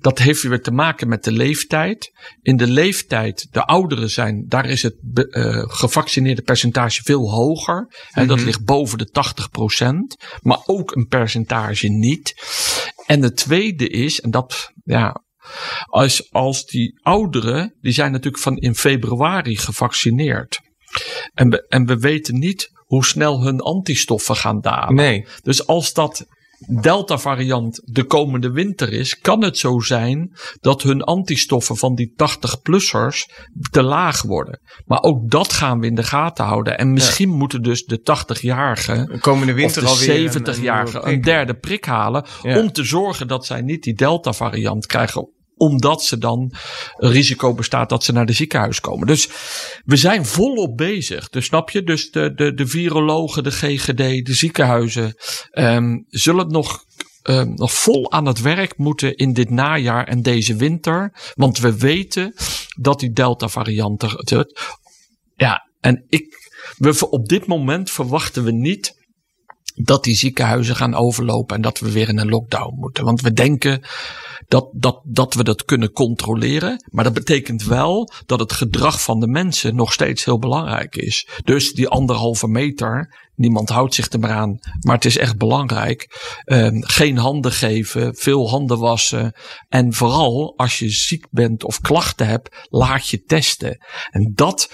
dat 0.00 0.18
heeft 0.18 0.42
weer 0.42 0.62
te 0.62 0.70
maken 0.70 1.08
met 1.08 1.24
de 1.24 1.32
leeftijd. 1.32 2.12
In 2.42 2.56
de 2.56 2.66
leeftijd, 2.66 3.46
de 3.50 3.64
ouderen 3.64 4.10
zijn, 4.10 4.44
daar 4.48 4.66
is 4.66 4.82
het 4.82 4.94
uh, 5.14 5.62
gevaccineerde 5.66 6.42
percentage 6.42 7.02
veel 7.02 7.30
hoger. 7.30 7.45
En 7.50 7.72
mm 7.74 7.88
-hmm. 8.12 8.26
dat 8.26 8.40
ligt 8.40 8.64
boven 8.64 8.98
de 8.98 9.08
80% 10.16 10.28
Maar 10.40 10.62
ook 10.64 10.94
een 10.94 11.06
percentage 11.06 11.88
niet. 11.88 12.34
En 13.06 13.20
de 13.20 13.32
tweede 13.32 13.88
is, 13.88 14.20
en 14.20 14.30
dat, 14.30 14.72
ja, 14.84 15.24
als, 15.84 16.32
als 16.32 16.66
die 16.66 17.00
ouderen, 17.02 17.76
die 17.80 17.92
zijn 17.92 18.12
natuurlijk 18.12 18.42
van 18.42 18.56
in 18.56 18.74
februari 18.74 19.56
gevaccineerd. 19.56 20.60
En 21.34 21.50
we, 21.50 21.66
en 21.68 21.86
we 21.86 21.98
weten 21.98 22.38
niet 22.38 22.70
hoe 22.74 23.04
snel 23.04 23.42
hun 23.42 23.60
antistoffen 23.60 24.36
gaan 24.36 24.60
dalen. 24.60 24.94
Nee. 24.94 25.26
Dus 25.42 25.66
als 25.66 25.92
dat 25.92 26.26
Delta-variant 26.58 27.80
de 27.84 28.04
komende 28.04 28.50
winter 28.50 28.92
is, 28.92 29.18
kan 29.18 29.42
het 29.42 29.58
zo 29.58 29.80
zijn 29.80 30.32
dat 30.60 30.82
hun 30.82 31.02
antistoffen 31.02 31.76
van 31.76 31.94
die 31.94 32.12
80-plussers 32.12 33.48
te 33.70 33.82
laag 33.82 34.22
worden. 34.22 34.60
Maar 34.84 35.02
ook 35.02 35.30
dat 35.30 35.52
gaan 35.52 35.80
we 35.80 35.86
in 35.86 35.94
de 35.94 36.02
gaten 36.02 36.44
houden. 36.44 36.78
En 36.78 36.92
misschien 36.92 37.30
ja. 37.30 37.36
moeten 37.36 37.62
dus 37.62 37.84
de 37.84 38.00
80-jarigen 38.00 39.20
komende 39.20 39.52
winter 39.52 39.84
of 39.84 39.98
de 39.98 40.30
70-jarigen 40.30 40.94
een, 40.94 41.06
een, 41.06 41.12
een, 41.12 41.20
derde 41.20 41.54
prik 41.54 41.84
halen. 41.84 42.24
Ja. 42.42 42.58
Om 42.58 42.72
te 42.72 42.84
zorgen 42.84 43.28
dat 43.28 43.46
zij 43.46 43.60
niet 43.60 43.82
die 43.82 43.94
Delta-variant 43.94 44.86
krijgen 44.86 45.34
omdat 45.56 46.02
ze 46.02 46.18
dan 46.18 46.52
risico 46.96 47.54
bestaat 47.54 47.88
dat 47.88 48.04
ze 48.04 48.12
naar 48.12 48.26
de 48.26 48.32
ziekenhuis 48.32 48.80
komen. 48.80 49.06
Dus 49.06 49.28
we 49.84 49.96
zijn 49.96 50.26
volop 50.26 50.76
bezig. 50.76 51.28
Dus 51.28 51.44
snap 51.44 51.70
je? 51.70 51.82
Dus 51.82 52.10
de, 52.10 52.34
de, 52.34 52.54
de 52.54 52.66
virologen, 52.66 53.42
de 53.42 53.50
GGD, 53.50 54.26
de 54.26 54.34
ziekenhuizen 54.34 55.14
um, 55.52 56.04
zullen 56.08 56.50
nog 56.50 56.84
um, 57.22 57.54
nog 57.54 57.72
vol 57.72 58.12
aan 58.12 58.26
het 58.26 58.40
werk 58.40 58.78
moeten 58.78 59.16
in 59.16 59.32
dit 59.32 59.50
najaar 59.50 60.06
en 60.06 60.22
deze 60.22 60.56
winter. 60.56 61.12
Want 61.34 61.58
we 61.58 61.78
weten 61.78 62.34
dat 62.80 63.00
die 63.00 63.12
Delta-variant 63.12 64.02
er. 64.02 64.46
Ja, 65.34 65.70
en 65.80 66.04
ik, 66.08 66.34
we, 66.76 67.10
op 67.10 67.28
dit 67.28 67.46
moment 67.46 67.90
verwachten 67.90 68.44
we 68.44 68.52
niet 68.52 68.95
dat 69.76 70.04
die 70.04 70.16
ziekenhuizen 70.16 70.76
gaan 70.76 70.94
overlopen 70.94 71.56
en 71.56 71.62
dat 71.62 71.78
we 71.78 71.92
weer 71.92 72.08
in 72.08 72.18
een 72.18 72.28
lockdown 72.28 72.74
moeten. 72.78 73.04
Want 73.04 73.20
we 73.20 73.32
denken 73.32 73.82
dat, 74.48 74.68
dat, 74.72 75.00
dat 75.04 75.34
we 75.34 75.44
dat 75.44 75.64
kunnen 75.64 75.92
controleren. 75.92 76.84
Maar 76.90 77.04
dat 77.04 77.14
betekent 77.14 77.62
wel 77.62 78.10
dat 78.26 78.40
het 78.40 78.52
gedrag 78.52 79.02
van 79.02 79.20
de 79.20 79.26
mensen 79.26 79.74
nog 79.74 79.92
steeds 79.92 80.24
heel 80.24 80.38
belangrijk 80.38 80.96
is. 80.96 81.28
Dus 81.44 81.72
die 81.72 81.88
anderhalve 81.88 82.48
meter, 82.48 83.14
niemand 83.34 83.68
houdt 83.68 83.94
zich 83.94 84.12
er 84.12 84.18
maar 84.18 84.30
aan. 84.30 84.58
Maar 84.80 84.94
het 84.94 85.04
is 85.04 85.18
echt 85.18 85.38
belangrijk. 85.38 86.08
Um, 86.44 86.84
geen 86.84 87.16
handen 87.16 87.52
geven, 87.52 88.14
veel 88.14 88.48
handen 88.50 88.78
wassen. 88.78 89.34
En 89.68 89.92
vooral 89.94 90.54
als 90.56 90.78
je 90.78 90.88
ziek 90.88 91.26
bent 91.30 91.64
of 91.64 91.80
klachten 91.80 92.26
hebt, 92.26 92.56
laat 92.68 93.08
je 93.08 93.22
testen. 93.22 93.84
En 94.10 94.32
dat 94.34 94.70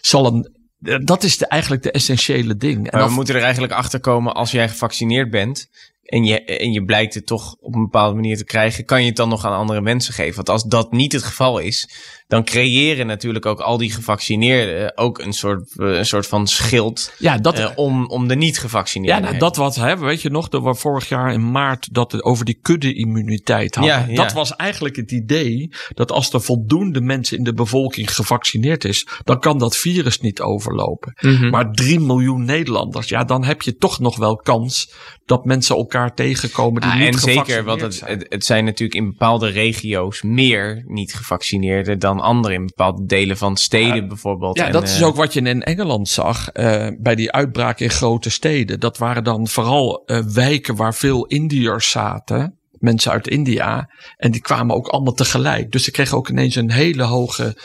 zal 0.00 0.26
een 0.26 0.58
dat 0.80 1.22
is 1.22 1.38
de, 1.38 1.46
eigenlijk 1.46 1.82
de 1.82 1.90
essentiële 1.90 2.56
ding. 2.56 2.90
En 2.90 2.98
maar 2.98 3.08
we 3.08 3.14
moeten 3.14 3.34
er 3.34 3.42
eigenlijk 3.42 3.72
achter 3.72 4.00
komen 4.00 4.34
als 4.34 4.50
jij 4.50 4.68
gevaccineerd 4.68 5.30
bent 5.30 5.68
en 6.04 6.24
je, 6.24 6.44
en 6.44 6.72
je 6.72 6.84
blijkt 6.84 7.14
het 7.14 7.26
toch 7.26 7.56
op 7.60 7.74
een 7.74 7.82
bepaalde 7.82 8.14
manier 8.14 8.36
te 8.36 8.44
krijgen, 8.44 8.84
kan 8.84 9.00
je 9.00 9.06
het 9.06 9.16
dan 9.16 9.28
nog 9.28 9.44
aan 9.44 9.56
andere 9.56 9.80
mensen 9.80 10.14
geven? 10.14 10.34
Want 10.34 10.48
als 10.48 10.64
dat 10.64 10.92
niet 10.92 11.12
het 11.12 11.22
geval 11.22 11.58
is, 11.58 11.88
dan 12.30 12.44
creëren 12.44 13.06
natuurlijk 13.06 13.46
ook 13.46 13.60
al 13.60 13.78
die 13.78 13.92
gevaccineerden 13.92 14.96
ook 14.96 15.18
een 15.18 15.32
soort, 15.32 15.78
eh, 15.78 15.96
een 15.96 16.06
soort 16.06 16.26
van 16.26 16.46
schild 16.46 17.12
Ja, 17.18 17.38
dat, 17.38 17.58
eh, 17.58 17.70
om, 17.74 18.06
om 18.06 18.28
de 18.28 18.34
niet 18.34 18.54
ja, 18.54 18.60
gevaccineerden. 18.60 19.22
nou, 19.22 19.38
dat 19.38 19.56
wat, 19.56 19.74
hè, 19.74 19.98
weet 19.98 20.22
je 20.22 20.30
nog, 20.30 20.48
dat 20.48 20.62
we 20.62 20.74
vorig 20.74 21.08
jaar 21.08 21.32
in 21.32 21.50
maart 21.50 21.88
dat 21.94 22.12
het 22.12 22.22
over 22.22 22.44
die 22.44 22.58
kudde-immuniteit 22.62 23.74
hadden. 23.74 23.94
Ja, 23.94 24.06
ja. 24.08 24.14
Dat 24.14 24.32
was 24.32 24.56
eigenlijk 24.56 24.96
het 24.96 25.12
idee 25.12 25.70
dat 25.94 26.12
als 26.12 26.32
er 26.32 26.40
voldoende 26.40 27.00
mensen 27.00 27.38
in 27.38 27.44
de 27.44 27.54
bevolking 27.54 28.14
gevaccineerd 28.14 28.84
is, 28.84 29.06
dan 29.24 29.40
kan 29.40 29.58
dat 29.58 29.76
virus 29.76 30.20
niet 30.20 30.40
overlopen. 30.40 31.14
Mhm. 31.20 31.50
Maar 31.50 31.72
3 31.72 32.00
miljoen 32.00 32.44
Nederlanders, 32.44 33.08
ja, 33.08 33.24
dan 33.24 33.44
heb 33.44 33.62
je 33.62 33.76
toch 33.76 33.98
nog 33.98 34.16
wel 34.16 34.36
kans 34.36 34.92
dat 35.24 35.44
mensen 35.44 35.76
elkaar 35.76 36.14
tegenkomen 36.14 36.80
die 36.80 36.90
Ja, 36.90 36.96
niet 36.96 37.14
en 37.14 37.20
zeker, 37.20 37.64
want 37.64 37.80
het, 37.80 37.94
zijn. 37.94 38.18
het, 38.18 38.26
het 38.28 38.44
zijn 38.44 38.64
natuurlijk 38.64 39.00
in 39.00 39.06
bepaalde 39.06 39.48
regio's 39.48 40.22
meer 40.22 40.84
niet 40.86 41.14
gevaccineerden 41.14 41.98
dan 42.20 42.28
andere. 42.28 42.54
In 42.54 42.66
bepaalde 42.66 43.06
delen 43.06 43.36
van 43.36 43.56
steden 43.56 44.08
bijvoorbeeld. 44.08 44.58
Ja, 44.58 44.66
En, 44.66 44.72
dat 44.72 44.82
is 44.82 45.00
eh, 45.00 45.06
ook 45.06 45.16
wat 45.16 45.32
je 45.32 45.40
in 45.40 45.62
Engeland 45.62 46.08
zag 46.08 46.48
eh, 46.48 46.86
bij 46.98 47.14
die 47.14 47.32
uitbraak 47.32 47.80
in 47.80 47.90
grote 47.90 48.30
steden. 48.30 48.80
Dat 48.80 48.98
waren 48.98 49.24
dan 49.24 49.48
vooral 49.48 50.02
eh, 50.04 50.18
wijken 50.18 50.76
waar 50.76 50.94
veel 50.94 51.26
Indiërs 51.26 51.90
zaten. 51.90 52.54
Mensen 52.70 53.12
uit 53.12 53.28
India. 53.28 53.90
En 54.16 54.30
die 54.30 54.40
kwamen 54.40 54.76
ook 54.76 54.88
allemaal 54.88 55.12
tegelijk. 55.12 55.70
Dus 55.70 55.84
ze 55.84 55.90
kregen 55.90 56.16
ook 56.16 56.28
ineens 56.28 56.54
een 56.54 56.70
hele 56.70 57.02
hoge 57.02 57.56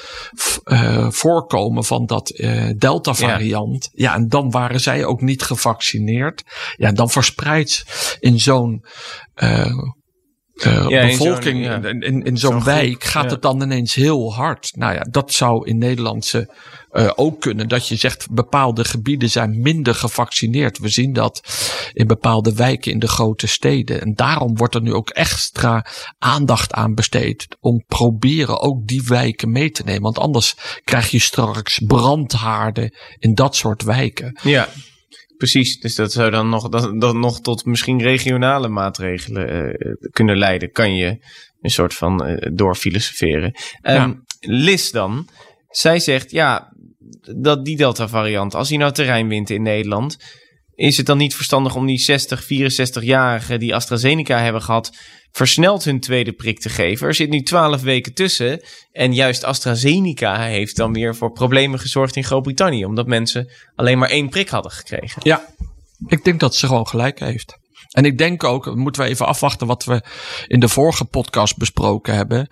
voorkomen 1.09 1.83
van 1.83 2.05
dat 2.05 2.27
Delta-variant. 2.77 3.89
Ja. 3.93 4.13
en 4.13 4.27
dan 4.27 4.51
waren 4.51 4.79
zij 4.79 5.05
ook 5.05 5.21
niet 5.21 5.43
gevaccineerd. 5.43 6.43
Ja, 6.77 6.91
dan 6.91 7.09
verspreidt 7.09 7.85
in 8.19 8.39
zo'n 8.39 8.85
eh, 10.55 10.85
Ja, 10.89 11.01
in 11.01 11.07
bevolking, 11.17 11.65
zo'n- 11.65 11.81
ja. 11.81 11.89
in, 11.89 12.01
in, 12.01 12.23
in 12.23 12.37
zo'n 12.37 12.51
Zo'n 12.51 12.63
wijk, 12.63 13.03
gaat 13.03 13.23
ja. 13.23 13.29
het 13.29 13.41
dan 13.41 13.61
ineens 13.61 13.93
heel 13.93 14.33
hard. 14.33 14.71
Nou 14.75 14.93
ja, 14.93 15.05
dat 15.09 15.33
zou 15.33 15.67
in 15.67 15.77
Nederlandse 15.77 16.49
eh, 16.91 17.11
ook 17.15 17.41
kunnen. 17.41 17.67
Dat 17.67 17.87
je 17.87 17.95
zegt 17.95 18.27
bepaalde 18.31 18.83
gebieden 18.83 19.29
zijn 19.29 19.61
minder 19.61 19.95
gevaccineerd. 19.95 20.77
We 20.79 20.89
zien 20.89 21.13
dat 21.13 21.41
in 21.93 22.07
bepaalde 22.07 22.53
wijken 22.53 22.91
in 22.91 22.99
de 22.99 23.07
grote 23.07 23.47
steden. 23.47 24.01
En 24.01 24.13
daarom 24.15 24.57
wordt 24.57 24.75
er 24.75 24.81
nu 24.81 24.93
ook 24.93 25.09
extra 25.09 25.85
aandacht 26.19 26.73
aan 26.73 26.93
besteed. 26.93 27.47
Om 27.59 27.83
proberen 27.87 28.59
ook 28.61 28.87
die 28.87 29.03
wijken 29.07 29.51
mee 29.51 29.71
te 29.71 29.83
nemen. 29.83 30.01
Want 30.01 30.19
anders 30.19 30.55
krijg 30.83 31.09
je 31.11 31.19
straks 31.19 31.79
brandhaarden 31.87 32.93
in 33.19 33.33
dat 33.33 33.55
soort 33.55 33.83
wijken. 33.83 34.39
Ja, 34.43 34.67
precies. 35.37 35.79
Dus 35.79 35.95
dat 35.95 36.11
zou 36.11 36.31
dan 36.31 36.49
nog, 36.49 36.69
dat, 36.69 37.01
dat 37.01 37.15
nog 37.15 37.41
tot 37.41 37.65
misschien 37.65 38.01
regionale 38.01 38.67
maatregelen 38.67 39.49
eh, 39.49 39.91
kunnen 40.11 40.37
leiden. 40.37 40.71
Kan 40.71 40.95
je 40.95 41.17
een 41.61 41.69
soort 41.69 41.93
van 41.93 42.25
eh, 42.25 42.51
doorfilosoferen. 42.53 43.51
Ehm 43.81 43.95
Ja. 43.95 44.23
Liz 44.39 44.91
dan, 44.91 45.27
zij 45.69 45.99
zegt 45.99 46.31
ja, 46.31 46.73
dat 47.35 47.65
die 47.65 47.77
Delta-variant, 47.77 48.55
als 48.55 48.69
die 48.69 48.77
nou 48.77 48.91
terrein 48.91 49.27
wint 49.27 49.49
in 49.49 49.61
Nederland, 49.61 50.17
is 50.75 50.97
het 50.97 51.05
dan 51.05 51.17
niet 51.17 51.35
verstandig 51.35 51.75
om 51.75 51.85
die 51.85 51.97
60, 51.97 52.43
64-jarigen 52.43 53.59
die 53.59 53.75
AstraZeneca 53.75 54.39
hebben 54.39 54.61
gehad, 54.61 54.91
versneld 55.31 55.83
hun 55.83 55.99
tweede 55.99 56.31
prik 56.31 56.59
te 56.59 56.69
geven? 56.69 57.07
Er 57.07 57.13
zit 57.13 57.29
nu 57.29 57.41
12 57.41 57.81
weken 57.81 58.13
tussen. 58.13 58.61
En 58.91 59.13
juist 59.13 59.43
AstraZeneca 59.43 60.41
heeft 60.41 60.75
dan 60.75 60.93
weer 60.93 61.15
voor 61.15 61.31
problemen 61.31 61.79
gezorgd 61.79 62.15
in 62.15 62.23
Groot-Brittannië, 62.23 62.85
omdat 62.85 63.07
mensen 63.07 63.51
alleen 63.75 63.97
maar 63.97 64.09
één 64.09 64.29
prik 64.29 64.49
hadden 64.49 64.71
gekregen. 64.71 65.21
Ja, 65.23 65.45
ik 66.07 66.23
denk 66.23 66.39
dat 66.39 66.55
ze 66.55 66.67
gewoon 66.67 66.87
gelijk 66.87 67.19
heeft. 67.19 67.57
En 67.95 68.05
ik 68.05 68.17
denk 68.17 68.43
ook, 68.43 68.75
moeten 68.75 69.01
we 69.01 69.07
even 69.07 69.25
afwachten 69.25 69.67
wat 69.67 69.85
we 69.85 70.03
in 70.47 70.59
de 70.59 70.67
vorige 70.67 71.05
podcast 71.05 71.57
besproken 71.57 72.15
hebben. 72.15 72.49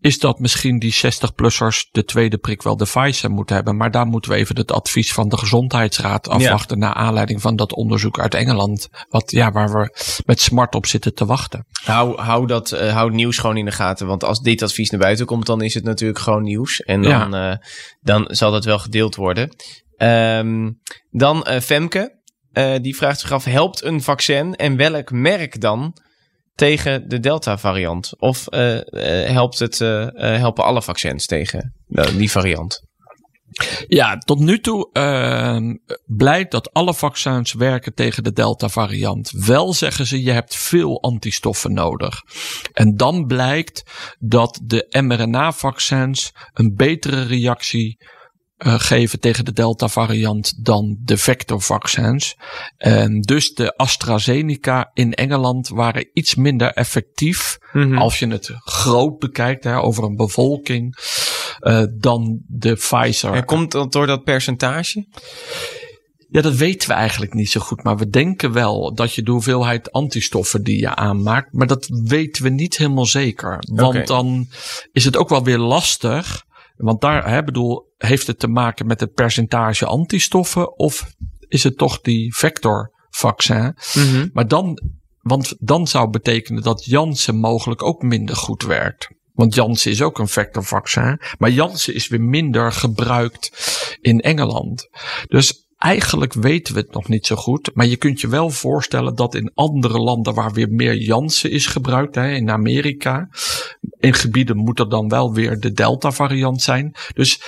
Is 0.00 0.18
dat 0.18 0.38
misschien 0.38 0.78
die 0.78 0.94
60-plussers 0.94 1.90
de 1.90 2.04
tweede 2.04 2.38
prik 2.38 2.62
wel 2.62 2.76
de 2.76 2.84
Pfizer 2.84 3.30
moeten 3.30 3.54
hebben. 3.54 3.76
Maar 3.76 3.90
daar 3.90 4.06
moeten 4.06 4.30
we 4.30 4.36
even 4.36 4.56
het 4.56 4.72
advies 4.72 5.12
van 5.12 5.28
de 5.28 5.36
Gezondheidsraad 5.36 6.28
afwachten. 6.28 6.78
Naar 6.78 6.94
aanleiding 6.94 7.40
van 7.40 7.56
dat 7.56 7.72
onderzoek 7.74 8.18
uit 8.18 8.34
Engeland. 8.34 8.88
Wat, 9.08 9.30
ja, 9.30 9.52
waar 9.52 9.72
we 9.72 9.96
met 10.26 10.40
smart 10.40 10.74
op 10.74 10.86
zitten 10.86 11.14
te 11.14 11.26
wachten. 11.26 11.66
Hou, 11.84 12.20
hou, 12.20 12.46
dat, 12.46 12.72
eh, 12.72 12.92
hou 12.92 13.12
nieuws 13.12 13.38
gewoon 13.38 13.56
in 13.56 13.64
de 13.64 13.72
gaten. 13.72 14.06
Want 14.06 14.24
als 14.24 14.40
dit 14.40 14.62
advies 14.62 14.90
naar 14.90 15.00
buiten 15.00 15.26
komt, 15.26 15.46
dan 15.46 15.62
is 15.62 15.74
het 15.74 15.84
natuurlijk 15.84 16.18
gewoon 16.18 16.42
nieuws. 16.42 16.80
En 16.80 17.02
dan, 17.02 17.34
eh, 17.34 17.56
dan 18.00 18.24
zal 18.28 18.50
dat 18.50 18.64
wel 18.64 18.78
gedeeld 18.78 19.16
worden. 19.16 19.56
Ehm, 19.96 20.70
dan 21.10 21.44
eh, 21.44 21.60
Femke. 21.60 22.17
Eh, 22.58 22.74
die 22.80 22.96
vraagt 22.96 23.20
zich 23.20 23.32
af, 23.32 23.44
helpt 23.44 23.84
een 23.84 24.02
vaccin 24.02 24.54
en 24.54 24.76
welk 24.76 25.10
merk 25.10 25.60
dan 25.60 25.96
tegen 26.54 27.08
de 27.08 27.20
Delta-variant? 27.20 28.12
Of 28.18 28.46
eh, 28.46 28.76
eh, 28.76 29.30
helpt 29.30 29.58
het, 29.58 29.78
helpen 30.14 30.64
alle 30.64 30.82
vaccins 30.82 31.26
tegen 31.26 31.74
die 32.16 32.30
variant? 32.30 32.80
Ja, 33.86 34.18
tot 34.18 34.38
nu 34.38 34.60
toe 34.60 34.90
ehm 34.92 35.74
blijkt 36.06 36.50
dat 36.50 36.72
alle 36.72 36.94
vaccins 36.94 37.52
werken 37.52 37.94
tegen 37.94 38.24
de 38.24 38.32
Delta-variant. 38.32 39.30
Wel 39.30 39.72
zeggen 39.74 40.06
ze, 40.06 40.22
je 40.22 40.30
hebt 40.30 40.56
veel 40.56 41.02
antistoffen 41.02 41.72
nodig. 41.72 42.20
En 42.72 42.96
dan 42.96 43.26
blijkt 43.26 43.82
dat 44.18 44.60
de 44.64 44.86
mRNA-vaccins 45.00 46.32
een 46.52 46.74
betere 46.74 47.22
reactie 47.22 47.96
eh, 48.58 48.74
geven 48.78 49.20
tegen 49.20 49.44
de 49.44 49.52
Delta-variant 49.52 50.64
dan 50.64 50.96
de 51.00 51.16
vectorvaccins. 51.16 52.36
En 52.76 53.20
dus 53.20 53.54
de 53.54 53.76
AstraZeneca 53.76 54.90
in 54.94 55.14
Engeland 55.14 55.68
waren 55.68 56.10
iets 56.12 56.34
minder 56.34 56.72
effectief 56.72 57.58
als 57.94 58.18
je 58.18 58.26
het 58.26 58.50
groot 58.54 59.18
bekijkt 59.18 59.64
hè, 59.64 59.80
over 59.80 60.04
een 60.04 60.16
bevolking 60.16 60.96
eh, 61.58 61.82
dan 61.98 62.40
de 62.46 62.74
Pfizer. 62.74 63.32
En 63.32 63.44
komt 63.44 63.72
dat 63.72 63.92
door 63.92 64.06
dat 64.06 64.24
percentage? 64.24 65.06
Ja, 66.30 66.40
dat 66.40 66.54
weten 66.54 66.88
we 66.88 66.94
eigenlijk 66.94 67.34
niet 67.34 67.50
zo 67.50 67.60
goed. 67.60 67.82
Maar 67.82 67.96
we 67.96 68.08
denken 68.08 68.52
wel 68.52 68.94
dat 68.94 69.14
je 69.14 69.22
de 69.22 69.30
hoeveelheid 69.30 69.92
antistoffen 69.92 70.62
die 70.62 70.80
je 70.80 70.94
aanmaakt. 70.94 71.52
Maar 71.52 71.66
dat 71.66 71.88
weten 72.04 72.42
we 72.42 72.48
niet 72.48 72.76
helemaal 72.76 73.06
zeker. 73.06 73.58
Want 73.72 74.06
dan 74.06 74.48
is 74.92 75.04
het 75.04 75.16
ook 75.16 75.28
wel 75.28 75.44
weer 75.44 75.58
lastig. 75.58 76.46
Want 76.76 77.00
daar, 77.00 77.30
hè, 77.30 77.44
bedoel, 77.44 77.87
heeft 77.98 78.26
het 78.26 78.38
te 78.38 78.48
maken 78.48 78.86
met 78.86 79.00
het 79.00 79.12
percentage 79.12 79.86
antistoffen? 79.86 80.78
Of 80.78 81.12
is 81.48 81.62
het 81.62 81.78
toch 81.78 82.00
die 82.00 82.36
vectorvaccin? 82.36 83.76
Maar 84.32 84.48
dan, 84.48 84.82
want 85.20 85.54
dan 85.58 85.86
zou 85.86 86.10
betekenen 86.10 86.62
dat 86.62 86.84
Janssen 86.84 87.36
mogelijk 87.36 87.82
ook 87.82 88.02
minder 88.02 88.36
goed 88.36 88.62
werkt. 88.62 89.08
Want 89.32 89.54
Janssen 89.54 89.90
is 89.90 90.02
ook 90.02 90.18
een 90.18 90.28
vectorvaccin. 90.28 91.20
Maar 91.38 91.50
Janssen 91.50 91.94
is 91.94 92.08
weer 92.08 92.20
minder 92.20 92.72
gebruikt 92.72 93.50
in 94.00 94.20
Engeland. 94.20 94.88
Dus 95.26 95.66
eigenlijk 95.76 96.32
weten 96.32 96.74
we 96.74 96.80
het 96.80 96.92
nog 96.92 97.08
niet 97.08 97.26
zo 97.26 97.36
goed. 97.36 97.70
Maar 97.74 97.86
je 97.86 97.96
kunt 97.96 98.20
je 98.20 98.28
wel 98.28 98.50
voorstellen 98.50 99.14
dat 99.14 99.34
in 99.34 99.52
andere 99.54 99.98
landen 99.98 100.34
waar 100.34 100.52
weer 100.52 100.70
meer 100.70 100.96
Janssen 100.96 101.50
is 101.50 101.66
gebruikt, 101.66 102.14
hè, 102.14 102.30
in 102.30 102.50
Amerika, 102.50 103.28
in 103.98 104.14
gebieden 104.14 104.56
moet 104.56 104.78
er 104.78 104.88
dan 104.88 105.08
wel 105.08 105.32
weer 105.32 105.60
de 105.60 105.72
Delta 105.72 106.10
variant 106.10 106.62
zijn. 106.62 106.94
Dus 107.14 107.42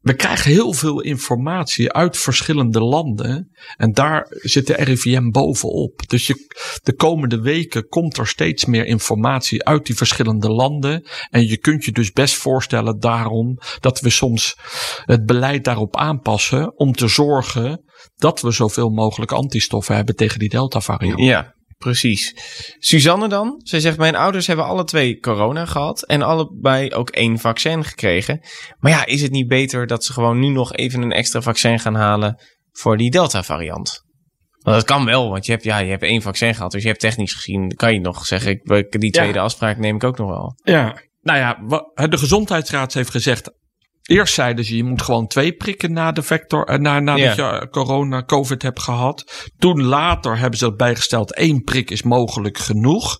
we 0.00 0.14
krijgen 0.14 0.50
heel 0.50 0.72
veel 0.72 1.00
informatie 1.00 1.92
uit 1.92 2.16
verschillende 2.16 2.80
landen. 2.80 3.50
En 3.76 3.92
daar 3.92 4.26
zit 4.28 4.66
de 4.66 4.74
RIVM 4.74 5.30
bovenop. 5.30 6.08
Dus 6.08 6.26
je, 6.26 6.34
de 6.82 6.94
komende 6.94 7.40
weken 7.40 7.88
komt 7.88 8.16
er 8.16 8.26
steeds 8.26 8.64
meer 8.64 8.86
informatie 8.86 9.64
uit 9.64 9.86
die 9.86 9.96
verschillende 9.96 10.50
landen. 10.50 11.08
En 11.30 11.46
je 11.46 11.58
kunt 11.58 11.84
je 11.84 11.92
dus 11.92 12.12
best 12.12 12.34
voorstellen 12.34 13.00
daarom 13.00 13.58
dat 13.80 14.00
we 14.00 14.10
soms 14.10 14.56
het 15.04 15.26
beleid 15.26 15.64
daarop 15.64 15.96
aanpassen. 15.96 16.78
Om 16.78 16.92
te 16.92 17.08
zorgen 17.08 17.84
dat 18.16 18.40
we 18.40 18.50
zoveel 18.50 18.88
mogelijk 18.88 19.32
antistoffen 19.32 19.94
hebben 19.94 20.16
tegen 20.16 20.38
die 20.38 20.48
Delta 20.48 20.80
variant. 20.80 21.20
Ja, 21.20 21.54
precies. 21.84 22.34
Suzanne 22.78 23.28
dan? 23.28 23.60
Zij 23.62 23.80
zegt, 23.80 23.98
mijn 23.98 24.16
ouders 24.16 24.46
hebben 24.46 24.64
alle 24.64 24.84
twee 24.84 25.18
corona 25.18 25.66
gehad 25.66 26.06
en 26.06 26.22
allebei 26.22 26.92
ook 26.92 27.10
één 27.10 27.38
vaccin 27.38 27.84
gekregen. 27.84 28.40
Maar 28.78 28.90
ja, 28.90 29.06
is 29.06 29.22
het 29.22 29.30
niet 29.30 29.48
beter 29.48 29.86
dat 29.86 30.04
ze 30.04 30.12
gewoon 30.12 30.38
nu 30.38 30.48
nog 30.48 30.72
even 30.72 31.02
een 31.02 31.12
extra 31.12 31.40
vaccin 31.40 31.78
gaan 31.78 31.94
halen 31.94 32.42
voor 32.72 32.96
die 32.96 33.10
Delta 33.10 33.42
variant? 33.42 34.08
Want 34.60 34.76
dat 34.76 34.84
kan 34.84 35.04
wel, 35.04 35.30
want 35.30 35.46
je 35.46 35.52
hebt, 35.52 35.64
ja, 35.64 35.78
je 35.78 35.90
hebt 35.90 36.02
één 36.02 36.22
vaccin 36.22 36.54
gehad. 36.54 36.70
Dus 36.70 36.82
je 36.82 36.88
hebt 36.88 37.00
technisch 37.00 37.32
gezien, 37.32 37.74
kan 37.74 37.92
je 37.92 38.00
nog 38.00 38.26
zeggen, 38.26 38.50
ik, 38.50 39.00
die 39.00 39.10
tweede 39.10 39.40
afspraak 39.40 39.78
neem 39.78 39.94
ik 39.94 40.04
ook 40.04 40.18
nog 40.18 40.28
wel. 40.28 40.60
Ja. 40.62 41.02
Nou 41.22 41.38
ja, 41.38 41.54
de 42.06 42.18
gezondheidsraad 42.18 42.92
heeft 42.94 43.10
gezegd. 43.10 43.50
Eerst 44.10 44.34
zeiden 44.34 44.64
ze, 44.64 44.76
je 44.76 44.84
moet 44.84 45.02
gewoon 45.02 45.26
twee 45.26 45.52
prikken 45.52 45.92
na 45.92 46.12
de 46.12 46.22
vector, 46.22 46.64
eh, 46.64 46.78
na, 46.78 47.00
nadat 47.00 47.36
je 47.36 47.42
eh, 47.42 47.70
corona, 47.70 48.24
covid 48.24 48.62
hebt 48.62 48.80
gehad. 48.80 49.50
Toen 49.58 49.82
later 49.82 50.38
hebben 50.38 50.58
ze 50.58 50.64
dat 50.64 50.76
bijgesteld, 50.76 51.34
één 51.34 51.62
prik 51.62 51.90
is 51.90 52.02
mogelijk 52.02 52.58
genoeg. 52.58 53.18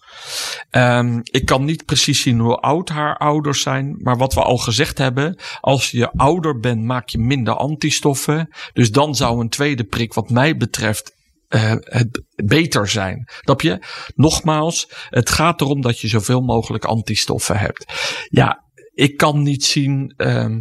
Ehm, 0.71 1.21
ik 1.23 1.45
kan 1.45 1.65
niet 1.65 1.85
precies 1.85 2.23
zien 2.23 2.39
hoe 2.39 2.57
oud 2.57 2.89
haar 2.89 3.17
ouders 3.17 3.63
zijn, 3.63 3.97
maar 3.99 4.17
wat 4.17 4.35
we 4.35 4.43
al 4.43 4.57
gezegd 4.57 4.99
hebben, 4.99 5.41
als 5.61 5.91
je 5.91 6.13
ouder 6.13 6.59
bent, 6.59 6.85
maak 6.85 7.09
je 7.09 7.19
minder 7.19 7.55
antistoffen. 7.55 8.49
Dus 8.73 8.91
dan 8.91 9.15
zou 9.15 9.41
een 9.41 9.49
tweede 9.49 9.85
prik, 9.85 10.15
wat 10.15 10.31
mij 10.31 10.57
betreft, 10.57 11.13
eh, 11.49 11.73
het 11.81 12.23
beter 12.45 12.89
zijn. 12.89 13.29
Snap 13.41 13.61
je? 13.61 13.79
Nogmaals, 14.15 14.87
het 15.09 15.31
gaat 15.31 15.61
erom 15.61 15.81
dat 15.81 16.01
je 16.01 16.09
zoveel 16.09 16.41
mogelijk 16.41 16.85
antistoffen 16.85 17.59
hebt. 17.59 17.85
Ja, 18.29 18.70
ik 19.01 19.17
kan 19.17 19.43
niet 19.43 19.65
zien 19.65 20.15
ehm, 20.17 20.61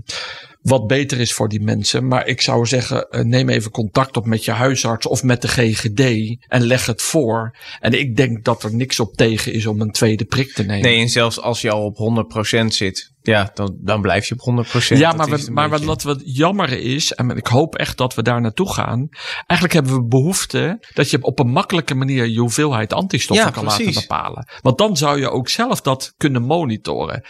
wat 0.62 0.88
beter 0.88 1.19
is 1.19 1.34
voor 1.34 1.49
die 1.49 1.62
mensen. 1.62 2.08
Maar 2.08 2.28
ik 2.28 2.41
zou 2.41 2.65
zeggen, 2.65 3.10
eh, 3.10 3.23
neem 3.23 3.49
even 3.49 3.71
contact 3.71 4.17
op 4.17 4.25
met 4.25 4.45
je 4.45 4.52
huisarts 4.52 5.06
of 5.08 5.23
met 5.23 5.41
de 5.41 5.47
GGD 5.47 5.99
en 6.47 6.62
leg 6.62 6.86
het 6.86 7.02
voor. 7.02 7.58
En 7.80 7.99
ik 7.99 8.15
denk 8.15 8.43
dat 8.43 8.63
er 8.63 8.75
niks 8.75 8.99
op 8.99 9.15
tegen 9.15 9.54
is 9.54 9.65
om 9.65 9.82
een 9.82 9.91
tweede 9.91 10.25
prik 10.25 10.54
te 10.54 10.63
nemen. 10.63 10.82
Nee, 10.89 10.99
en 10.99 11.10
zelfs 11.10 11.39
als 11.39 11.62
je 11.62 11.71
al 11.71 11.84
op 11.84 11.97
100% 11.97 12.73
zit, 12.73 13.13
ja, 13.21 13.52
dan, 13.54 13.78
dan 13.82 14.02
blijf 14.02 14.28
je 14.28 14.36
op 14.38 14.65
100%. 14.65 14.99
Ja, 14.99 15.12
maar, 15.12 15.30
we, 15.30 15.52
maar 15.52 15.69
beetje- 15.69 15.86
wat, 15.86 16.04
wat 16.04 16.21
jammer 16.23 16.69
is, 16.71 17.13
en 17.13 17.30
ik 17.30 17.47
hoop 17.47 17.75
echt 17.75 17.97
dat 17.97 18.15
we 18.15 18.23
daar 18.23 18.41
naartoe 18.41 18.73
gaan. 18.73 19.08
Eigenlijk 19.45 19.73
hebben 19.73 19.93
we 19.93 20.08
behoefte 20.08 20.86
dat 20.93 21.10
je 21.10 21.21
op 21.21 21.39
een 21.39 21.52
makkelijke 21.52 21.95
manier 21.95 22.28
je 22.28 22.39
hoeveelheid 22.39 22.93
antistoffen 22.93 23.45
Ja, 23.45 23.52
kan 23.52 23.63
precies. 23.63 23.86
laten 23.86 24.02
bepalen. 24.02 24.47
Want 24.62 24.78
dan 24.78 24.97
zou 24.97 25.19
je 25.19 25.30
ook 25.30 25.49
zelf 25.49 25.82
dat 25.82 26.13
kunnen 26.17 26.41
monitoren. 26.43 27.23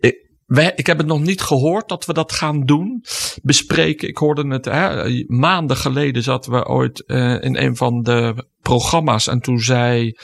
Ik, 0.00 0.23
ik 0.74 0.86
heb 0.86 0.98
het 0.98 1.06
nog 1.06 1.20
niet 1.20 1.42
gehoord 1.42 1.88
dat 1.88 2.04
we 2.04 2.12
dat 2.12 2.32
gaan 2.32 2.60
doen. 2.60 3.04
Bespreken. 3.42 4.08
Ik 4.08 4.18
hoorde 4.18 4.48
het 4.48 4.64
hè, 4.64 5.08
maanden 5.26 5.76
geleden 5.76 6.22
zaten 6.22 6.52
we 6.52 6.66
ooit 6.66 7.04
eh, 7.06 7.42
in 7.42 7.56
een 7.56 7.76
van 7.76 8.02
de 8.02 8.46
programma's. 8.60 9.26
En 9.26 9.40
toen 9.40 9.60
zei 9.60 10.14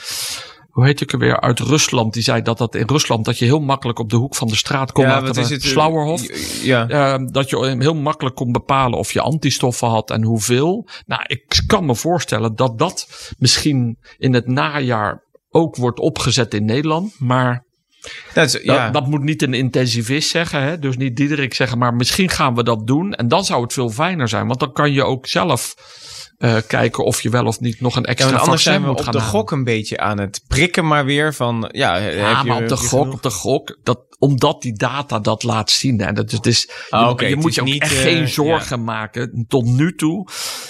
hoe 0.71 0.85
heet 0.85 1.01
ik 1.01 1.11
er 1.11 1.19
weer, 1.19 1.41
uit 1.41 1.59
Rusland. 1.59 2.13
Die 2.13 2.23
zei 2.23 2.41
dat 2.41 2.57
dat 2.57 2.75
in 2.75 2.87
Rusland, 2.87 3.25
dat 3.25 3.37
je 3.37 3.45
heel 3.45 3.59
makkelijk 3.59 3.99
op 3.99 4.09
de 4.09 4.15
hoek 4.15 4.35
van 4.35 4.47
de 4.47 4.55
straat 4.55 4.91
kon 4.91 5.03
ja, 5.03 5.23
is 5.23 5.49
het? 5.49 5.63
Slauerhof. 5.63 6.21
Ja. 6.63 6.87
Eh, 6.87 7.25
dat 7.25 7.49
je 7.49 7.75
heel 7.79 7.95
makkelijk 7.95 8.35
kon 8.35 8.51
bepalen 8.51 8.99
of 8.99 9.13
je 9.13 9.21
antistoffen 9.21 9.87
had 9.87 10.11
en 10.11 10.23
hoeveel. 10.23 10.87
Nou, 11.05 11.21
ik 11.27 11.63
kan 11.67 11.85
me 11.85 11.95
voorstellen 11.95 12.55
dat 12.55 12.79
dat 12.79 13.07
misschien 13.37 13.97
in 14.17 14.33
het 14.33 14.47
najaar 14.47 15.23
ook 15.49 15.75
wordt 15.75 15.99
opgezet 15.99 16.53
in 16.53 16.65
Nederland. 16.65 17.19
Maar 17.19 17.65
Dat 18.33 18.53
is, 18.53 18.61
ja. 18.63 18.83
dat, 18.83 18.93
dat 18.93 19.07
moet 19.07 19.23
niet 19.23 19.41
een 19.41 19.53
intensivist 19.53 20.29
zeggen. 20.29 20.63
Hè? 20.63 20.79
Dus 20.79 20.97
niet 20.97 21.15
Diederik 21.15 21.53
zeggen, 21.53 21.77
maar 21.77 21.93
misschien 21.93 22.29
gaan 22.29 22.55
we 22.55 22.63
dat 22.63 22.87
doen. 22.87 23.13
En 23.13 23.27
dan 23.27 23.45
zou 23.45 23.61
het 23.61 23.73
veel 23.73 23.89
fijner 23.89 24.27
zijn. 24.27 24.47
Want 24.47 24.59
dan 24.59 24.73
kan 24.73 24.93
je 24.93 25.03
ook 25.03 25.27
zelf 25.27 25.75
eh, 26.41 26.57
kijken 26.67 27.03
of 27.03 27.21
je 27.21 27.29
wel 27.29 27.45
of 27.45 27.59
niet 27.59 27.81
nog 27.81 27.95
een 27.95 28.01
Ja, 28.01 28.07
extra 28.07 28.29
want 28.29 28.41
anders 28.41 28.63
vaccin 28.63 28.71
zijn 28.71 28.81
we 28.83 28.87
moet 28.89 28.97
op 28.99 29.03
gaan 29.03 29.13
de 29.13 29.19
halen. 29.19 29.33
gok 29.35 29.51
een 29.51 29.63
beetje 29.63 29.97
aan 29.97 30.19
het 30.19 30.41
prikken 30.47 30.87
maar 30.87 31.05
weer 31.05 31.33
van, 31.33 31.69
ja, 31.71 31.99
heb 31.99 32.13
Ja, 32.15 32.41
je, 32.43 32.53
op 32.61 32.67
de 32.67 32.75
gok, 32.77 32.89
genoeg? 32.99 33.13
op 33.13 33.23
de 33.23 33.29
gok, 33.29 33.77
dat, 33.83 33.99
omdat 34.19 34.61
die 34.61 34.73
data 34.73 35.19
dat 35.19 35.43
laat 35.43 35.69
zien. 35.71 35.99
En 36.01 36.13
dat 36.15 36.33
Ah, 36.89 37.19
je, 37.19 37.25
het 37.25 37.35
moet 37.35 37.55
je 37.55 37.61
ook 37.61 37.67
niet, 37.67 37.81
echt 37.81 37.91
eh, 37.91 38.01
geen 38.01 38.27
zorgen 38.27 38.83
maken. 38.83 39.45
Tot 39.47 39.65
nu 39.65 39.95
toe 39.95 40.27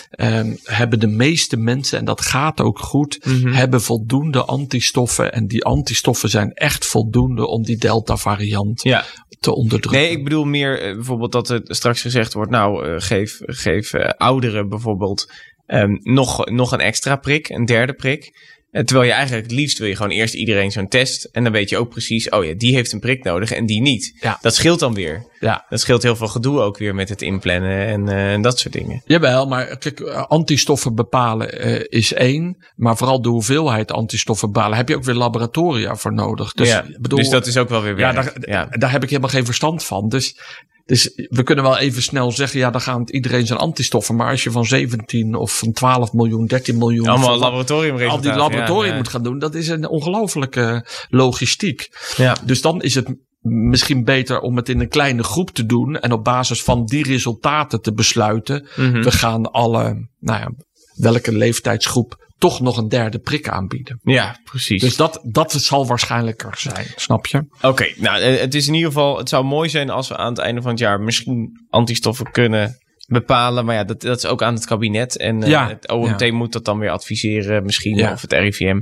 ehm, 0.10 0.54
hebben 0.64 1.00
de 1.00 1.08
meeste 1.08 1.58
mensen, 1.58 2.00
en 2.00 2.06
dat 2.06 2.22
gaat 2.22 2.62
ook 2.62 2.80
goed, 2.80 3.20
Mhm. 3.26 3.48
hebben 3.54 3.82
voldoende 3.82 4.44
antistoffen. 4.46 5.34
En 5.34 5.48
die 5.48 5.64
antistoffen 5.66 6.30
zijn 6.30 6.52
echt 6.54 6.86
voldoende 6.86 7.48
om 7.48 7.64
die 7.64 7.78
delta 7.78 8.18
variant 8.18 8.84
Ja, 8.84 9.06
te 9.40 9.56
onderdrukken. 9.56 10.02
nee, 10.02 10.12
ik 10.12 10.24
bedoel 10.24 10.46
meer 10.46 10.82
eh, 10.82 10.96
bijvoorbeeld 10.96 11.32
dat 11.32 11.50
er 11.50 11.62
straks 11.64 12.02
gezegd 12.02 12.34
wordt, 12.34 12.52
nou, 12.52 13.00
geef, 13.00 13.40
geef 13.42 13.94
ouderen 14.18 14.70
bijvoorbeeld 14.70 15.32
ehm, 15.72 15.98
nog, 16.00 16.46
nog 16.46 16.72
een 16.72 16.80
extra 16.80 17.16
prik, 17.16 17.50
een 17.50 17.66
derde 17.66 17.94
prik. 17.94 18.32
Eh, 18.72 18.84
terwijl 18.84 19.08
je 19.08 19.14
eigenlijk 19.14 19.48
het 19.48 19.56
liefst 19.56 19.78
wil 19.78 19.88
je 19.88 19.96
gewoon 19.96 20.12
eerst 20.12 20.34
iedereen 20.34 20.72
zo'n 20.72 20.88
test. 20.88 21.24
En 21.24 21.44
dan 21.44 21.52
weet 21.52 21.70
je 21.70 21.78
ook 21.78 21.90
precies, 21.90 22.30
oh 22.30 22.46
ja, 22.46 22.54
die 22.54 22.74
heeft 22.74 22.92
een 22.92 23.00
prik 23.00 23.24
nodig 23.24 23.52
en 23.52 23.66
die 23.66 23.82
niet. 23.82 24.18
Ja. 24.20 24.38
Dat 24.42 24.56
scheelt 24.56 24.80
dan 24.80 24.94
weer. 24.94 25.26
Ja. 25.40 25.66
Dat 25.70 25.80
scheelt 25.80 26.04
heel 26.04 26.16
veel 26.16 26.28
gedoe 26.28 26.60
ook 26.60 26.78
weer 26.78 26.96
met 26.96 27.10
het 27.10 27.22
inplannen 27.22 27.88
en, 27.88 28.10
eh, 28.10 28.34
en 28.34 28.42
dat 28.42 28.60
soort 28.60 28.74
dingen. 28.74 29.02
Jawel, 29.06 29.48
maar 29.48 29.78
kijk, 29.78 30.00
eh, 30.00 30.24
antistoffen 30.28 30.96
bepalen 30.96 31.90
is 31.90 32.14
één. 32.14 32.66
Maar 32.76 32.98
vooral 32.98 33.22
de 33.22 33.30
hoeveelheid 33.30 33.92
antistoffen 33.92 34.52
bepalen 34.52 34.78
heb 34.78 34.90
je 34.90 34.96
ook 34.96 35.04
weer 35.04 35.16
laboratoria 35.16 35.96
voor 35.96 36.14
nodig. 36.14 36.54
Dus, 36.54 36.68
ja, 36.68 36.86
bedoel, 37.00 37.20
dus 37.20 37.30
dat 37.30 37.48
is 37.48 37.58
ook 37.58 37.70
wel 37.70 37.82
weer 37.82 37.98
Ja, 37.98 38.14
werk. 38.14 38.46
daar, 38.46 38.50
ja. 38.50 38.66
daar 38.78 38.92
heb 38.92 39.04
ik 39.04 39.10
helemaal 39.10 39.30
geen 39.30 39.46
verstand 39.46 39.84
van. 39.84 40.10
Dus, 40.10 40.36
dus 40.86 41.12
we 41.30 41.44
kunnen 41.44 41.64
wel 41.64 41.78
even 41.78 42.02
snel 42.02 42.32
zeggen, 42.32 42.60
ja, 42.60 42.72
dan 42.72 42.82
gaan 42.82 43.04
iedereen 43.06 43.48
zijn 43.48 43.60
antistoffen. 43.60 44.16
Maar 44.16 44.30
als 44.30 44.44
je 44.44 44.52
van 44.52 44.66
17 44.66 45.36
of 45.36 45.58
van 45.58 45.72
12 45.72 46.14
miljoen, 46.14 46.46
13 46.46 46.78
miljoen. 46.78 47.08
Allemaal 47.08 47.38
laboratoriumresultaten. 47.38 48.30
al 48.30 48.36
die 48.36 48.42
laboratorium 48.42 48.86
ja, 48.86 48.92
ja. 48.92 48.98
moet 48.98 49.08
gaan 49.08 49.24
doen, 49.24 49.40
dat 49.40 49.56
is 49.56 49.68
een 49.68 49.88
ongelofelijke 49.88 50.86
logistiek. 51.10 51.90
Ja. 52.18 52.38
Dus 52.46 52.62
dan 52.62 52.82
is 52.82 52.96
het 52.96 53.16
misschien 53.42 54.04
beter 54.04 54.40
om 54.40 54.56
het 54.56 54.70
in 54.70 54.80
een 54.80 54.90
kleine 54.90 55.24
groep 55.24 55.50
te 55.50 55.66
doen. 55.66 56.00
En 56.00 56.12
op 56.12 56.24
basis 56.24 56.64
van 56.64 56.86
die 56.86 57.04
resultaten 57.04 57.82
te 57.82 57.94
besluiten. 57.94 58.68
Mhm. 58.76 59.02
We 59.02 59.12
gaan 59.12 59.52
alle, 59.52 60.08
nou 60.20 60.40
ja, 60.40 60.52
welke 60.96 61.32
leeftijdsgroep 61.32 62.30
toch 62.42 62.60
nog 62.62 62.78
een 62.78 62.88
derde 62.88 63.20
prik 63.20 63.50
aanbieden. 63.50 64.00
Ja, 64.04 64.40
precies. 64.44 64.82
Dus 64.82 64.96
dat, 64.96 65.20
dat 65.24 65.52
zal 65.52 65.88
waarschijnlijker 65.88 66.58
zijn, 66.58 66.86
snap 66.96 67.26
je? 67.26 67.46
Oké, 67.62 67.94
nou, 67.98 68.22
eh, 68.22 68.40
het 68.40 68.56
is 68.56 68.68
in 68.68 68.74
ieder 68.74 68.88
geval, 68.88 69.18
het 69.18 69.30
zou 69.30 69.46
mooi 69.46 69.70
zijn 69.70 69.90
als 69.90 70.08
we 70.08 70.18
aan 70.18 70.30
het 70.30 70.38
einde 70.38 70.62
van 70.62 70.72
het 70.72 70.80
jaar 70.80 71.02
misschien 71.02 71.66
antistoffen 71.70 72.32
kunnen 72.32 72.78
bepalen. 73.08 73.66
Maar 73.66 73.76
ja, 73.76 73.84
dat, 73.84 74.02
dat 74.02 74.18
is 74.18 74.26
ook 74.26 74.42
aan 74.42 74.54
het 74.54 74.66
kabinet. 74.66 75.18
En 75.18 75.44
eh, 75.44 75.68
het 75.68 75.90
OMT 75.90 76.20
ja. 76.20 76.34
moet 76.34 76.54
dat 76.54 76.66
dan 76.66 76.80
weer 76.80 76.90
adviseren, 76.90 77.64
misschien, 77.64 77.96
Ja. 77.98 78.12
of 78.12 78.22
het 78.22 78.34
RIVM. 78.34 78.82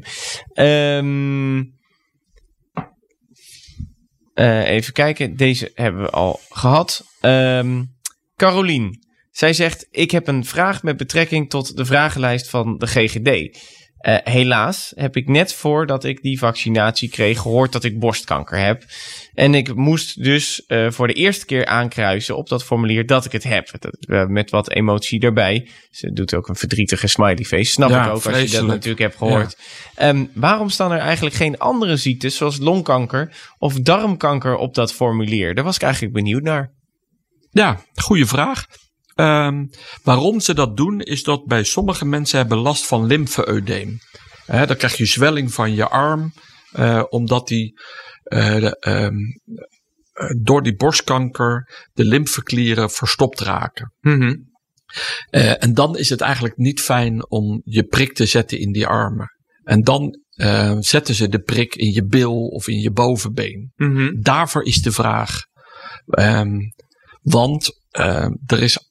Ehm, 0.53 1.63
eh, 4.33 4.69
even 4.69 4.93
kijken, 4.93 5.35
deze 5.35 5.71
hebben 5.73 6.01
we 6.01 6.09
al 6.09 6.39
gehad. 6.49 7.03
Ehm 7.21 7.81
Carolien, 8.35 8.99
zij 9.39 9.53
zegt: 9.53 9.87
Ik 9.91 10.11
heb 10.11 10.27
een 10.27 10.45
vraag 10.45 10.83
met 10.83 10.97
betrekking 10.97 11.49
tot 11.49 11.77
de 11.77 11.85
vragenlijst 11.85 12.49
van 12.49 12.77
de 12.77 12.87
GGD. 12.87 13.57
Eh, 13.97 14.17
helaas 14.23 14.91
heb 14.95 15.15
ik 15.15 15.27
net 15.27 15.53
voordat 15.53 16.03
ik 16.03 16.21
die 16.21 16.39
vaccinatie 16.39 17.09
kreeg 17.09 17.39
gehoord 17.39 17.71
dat 17.71 17.83
ik 17.83 17.99
borstkanker 17.99 18.57
heb. 18.57 18.83
En 19.33 19.53
ik 19.53 19.75
moest 19.75 20.23
dus 20.23 20.65
eh, 20.65 20.91
voor 20.91 21.07
de 21.07 21.13
eerste 21.13 21.45
keer 21.45 21.65
aankruisen 21.65 22.37
op 22.37 22.49
dat 22.49 22.63
formulier 22.63 23.05
dat 23.05 23.25
ik 23.25 23.31
het 23.31 23.43
heb. 23.43 23.71
Dat, 23.79 23.97
eh, 23.99 24.25
met 24.25 24.49
wat 24.49 24.69
emotie 24.69 25.19
erbij. 25.19 25.69
Ze 25.91 26.11
doet 26.11 26.35
ook 26.35 26.47
een 26.47 26.55
verdrietige 26.55 27.07
smiley 27.07 27.43
face. 27.43 27.71
Snap 27.71 27.89
Ja, 27.89 28.05
ik 28.05 28.11
ook 28.11 28.25
als 28.25 28.41
je 28.41 28.49
dat 28.49 28.67
natuurlijk 28.67 28.99
hebt 28.99 29.17
gehoord. 29.17 29.57
Ehm, 29.95 30.25
waarom 30.33 30.69
staan 30.69 30.91
er 30.91 30.99
eigenlijk 30.99 31.35
geen 31.35 31.57
andere 31.57 31.97
ziektes 31.97 32.35
zoals 32.35 32.57
longkanker 32.57 33.33
of 33.57 33.73
darmkanker 33.73 34.55
op 34.55 34.75
dat 34.75 34.93
formulier? 34.93 35.55
Daar 35.55 35.63
was 35.63 35.75
ik 35.75 35.81
eigenlijk 35.81 36.13
benieuwd 36.13 36.43
naar. 36.43 36.71
Ja, 37.51 37.81
goede 37.93 38.25
vraag. 38.25 38.65
Ehm, 39.19 39.65
waarom 40.03 40.39
ze 40.39 40.53
dat 40.53 40.77
doen, 40.77 40.99
is 40.99 41.23
dat 41.23 41.45
bij 41.45 41.63
sommige 41.63 42.05
mensen 42.05 42.37
hebben 42.37 42.57
last 42.57 42.87
van 42.87 43.05
lymfeodeem. 43.05 43.97
Hè, 44.45 44.65
dan 44.65 44.75
krijg 44.75 44.97
je 44.97 45.05
zwelling 45.05 45.53
van 45.53 45.75
je 45.75 45.89
arm, 45.89 46.31
eh, 46.71 47.03
omdat 47.09 47.47
die 47.47 47.79
eh, 48.29 48.55
de, 48.55 48.77
ehm, 48.79 49.15
eh, 50.11 50.29
door 50.41 50.63
die 50.63 50.75
borstkanker 50.75 51.87
de 51.93 52.05
lymfeklieren 52.05 52.89
verstopt 52.89 53.39
raken. 53.39 53.93
Eh, 55.29 55.63
en 55.63 55.73
dan 55.73 55.97
is 55.97 56.09
het 56.09 56.21
eigenlijk 56.21 56.57
niet 56.57 56.81
fijn 56.81 57.29
om 57.29 57.61
je 57.63 57.83
prik 57.83 58.13
te 58.13 58.25
zetten 58.25 58.59
in 58.59 58.71
die 58.71 58.87
armen. 58.87 59.37
En 59.63 59.81
dan 59.81 60.17
zetten 60.79 61.15
ze 61.15 61.29
de 61.29 61.39
prik 61.39 61.75
in 61.75 61.93
je 61.93 62.05
bil 62.05 62.47
of 62.47 62.67
in 62.67 62.79
je 62.79 62.91
bovenbeen. 62.91 63.71
Daarvoor 64.21 64.63
is 64.63 64.81
de 64.81 64.91
vraag. 64.91 65.41
Ehm, 66.05 66.57
want 67.21 67.79
er 68.45 68.61
is. 68.61 68.88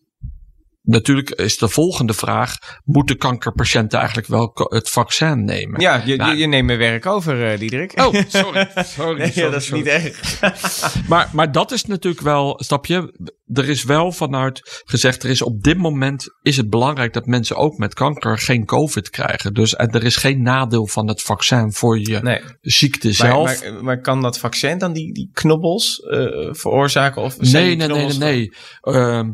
Natuurlijk 0.90 1.30
is 1.30 1.58
de 1.58 1.68
volgende 1.68 2.12
vraag: 2.12 2.56
moeten 2.84 3.16
kankerpatiënten 3.18 3.98
eigenlijk 3.98 4.28
wel 4.28 4.50
het 4.54 4.88
vaccin 4.88 5.44
nemen? 5.44 5.80
Ja, 5.80 6.02
je, 6.04 6.16
Nou, 6.16 6.30
je, 6.30 6.36
je 6.36 6.46
neemt 6.46 6.66
mijn 6.66 6.78
werk 6.78 7.06
over, 7.06 7.50
eh 7.50 7.58
Diederik. 7.58 7.92
Oh, 8.00 8.14
sorry. 8.28 8.68
sorry, 8.74 9.18
Nee, 9.18 9.30
sorry, 9.32 9.32
ja, 9.34 9.50
dat 9.50 9.60
is 9.60 9.66
sorry. 9.66 9.82
niet 9.82 9.92
erg. 9.92 10.40
Maar, 11.08 11.28
maar 11.32 11.52
dat 11.52 11.72
is 11.72 11.84
natuurlijk 11.84 12.22
wel, 12.22 12.54
snap 12.64 12.86
je? 12.86 13.28
Er 13.52 13.68
is 13.68 13.84
wel 13.84 14.12
vanuit 14.12 14.82
gezegd, 14.84 15.22
er 15.22 15.30
is 15.30 15.42
op 15.42 15.62
dit 15.62 15.76
moment 15.78 16.26
is 16.42 16.56
het 16.56 16.70
belangrijk 16.70 17.12
dat 17.12 17.26
mensen 17.26 17.56
ook 17.56 17.78
met 17.78 17.94
kanker 17.94 18.38
geen 18.38 18.64
COVID 18.64 19.10
krijgen. 19.10 19.54
Dus 19.54 19.74
en 19.74 19.90
er 19.90 20.04
is 20.04 20.16
geen 20.16 20.42
nadeel 20.42 20.86
van 20.86 21.08
het 21.08 21.22
vaccin 21.22 21.72
voor 21.72 21.98
je 21.98 22.18
Nee. 22.22 22.40
ziekte 22.60 23.06
Maar, 23.06 23.14
zelf. 23.16 23.62
maar, 23.70 23.84
maar 23.84 24.00
kan 24.00 24.22
dat 24.22 24.38
vaccin 24.38 24.78
dan 24.78 24.92
die, 24.92 25.12
die 25.12 25.30
knobbels 25.32 25.98
eh, 25.98 26.48
veroorzaken? 26.50 27.22
Of 27.22 27.38
Nee, 27.40 27.76
nee, 27.76 27.88
nee, 27.88 28.06
nee, 28.06 28.18
nee. 28.18 28.52
Ehm, 28.80 29.30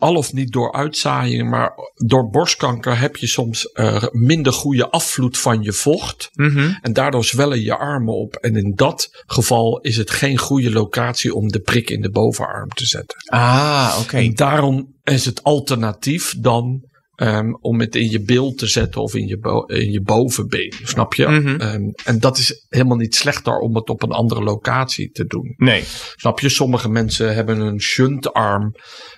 al 0.00 0.14
of 0.14 0.32
niet 0.32 0.52
door 0.52 0.72
uitzaaiing, 0.72 1.50
maar 1.50 1.72
door 1.94 2.30
borstkanker 2.30 2.98
heb 2.98 3.16
je 3.16 3.26
soms 3.26 3.72
eh, 3.72 4.04
minder 4.10 4.52
goede 4.52 4.90
afvloed 4.90 5.38
van 5.38 5.62
je 5.62 5.72
vocht. 5.72 6.30
Mhm. 6.32 6.72
En 6.82 6.92
daardoor 6.92 7.24
zwellen 7.24 7.60
je 7.60 7.76
armen 7.76 8.14
op. 8.14 8.34
En 8.34 8.56
in 8.56 8.72
dat 8.74 9.24
geval 9.26 9.80
is 9.80 9.96
het 9.96 10.10
geen 10.10 10.38
goede 10.38 10.70
locatie 10.70 11.34
om 11.34 11.48
de 11.48 11.60
prik 11.60 11.90
in 11.90 12.00
de 12.00 12.10
bovenarm 12.10 12.68
te 12.68 12.86
zetten. 12.86 13.18
Ah, 13.26 13.98
oké. 14.00 14.16
En 14.16 14.34
daarom 14.34 14.94
is 15.04 15.24
het 15.24 15.42
alternatief 15.42 16.34
dan 16.38 16.89
ehm, 17.20 17.52
om 17.60 17.80
het 17.80 17.96
in 17.96 18.10
je 18.10 18.20
beeld 18.20 18.58
te 18.58 18.66
zetten 18.66 19.02
of 19.02 19.14
in 19.14 19.26
je, 19.26 19.64
in 19.66 19.90
je 19.92 20.00
bovenbeen. 20.02 20.72
Snap 20.82 21.14
je? 21.14 21.26
Mhm. 21.28 21.60
Ehm, 21.60 21.82
en 22.04 22.20
dat 22.20 22.38
is 22.38 22.66
helemaal 22.68 22.96
niet 22.96 23.14
slechter 23.14 23.58
om 23.58 23.74
het 23.76 23.88
op 23.88 24.02
een 24.02 24.10
andere 24.10 24.42
locatie 24.42 25.10
te 25.10 25.26
doen. 25.26 25.54
Nee. 25.56 25.82
Snap 26.16 26.40
je? 26.40 26.48
Sommige 26.48 26.88
mensen 26.88 27.34
hebben 27.34 27.60
een 27.60 27.80
shuntarm 27.80 28.74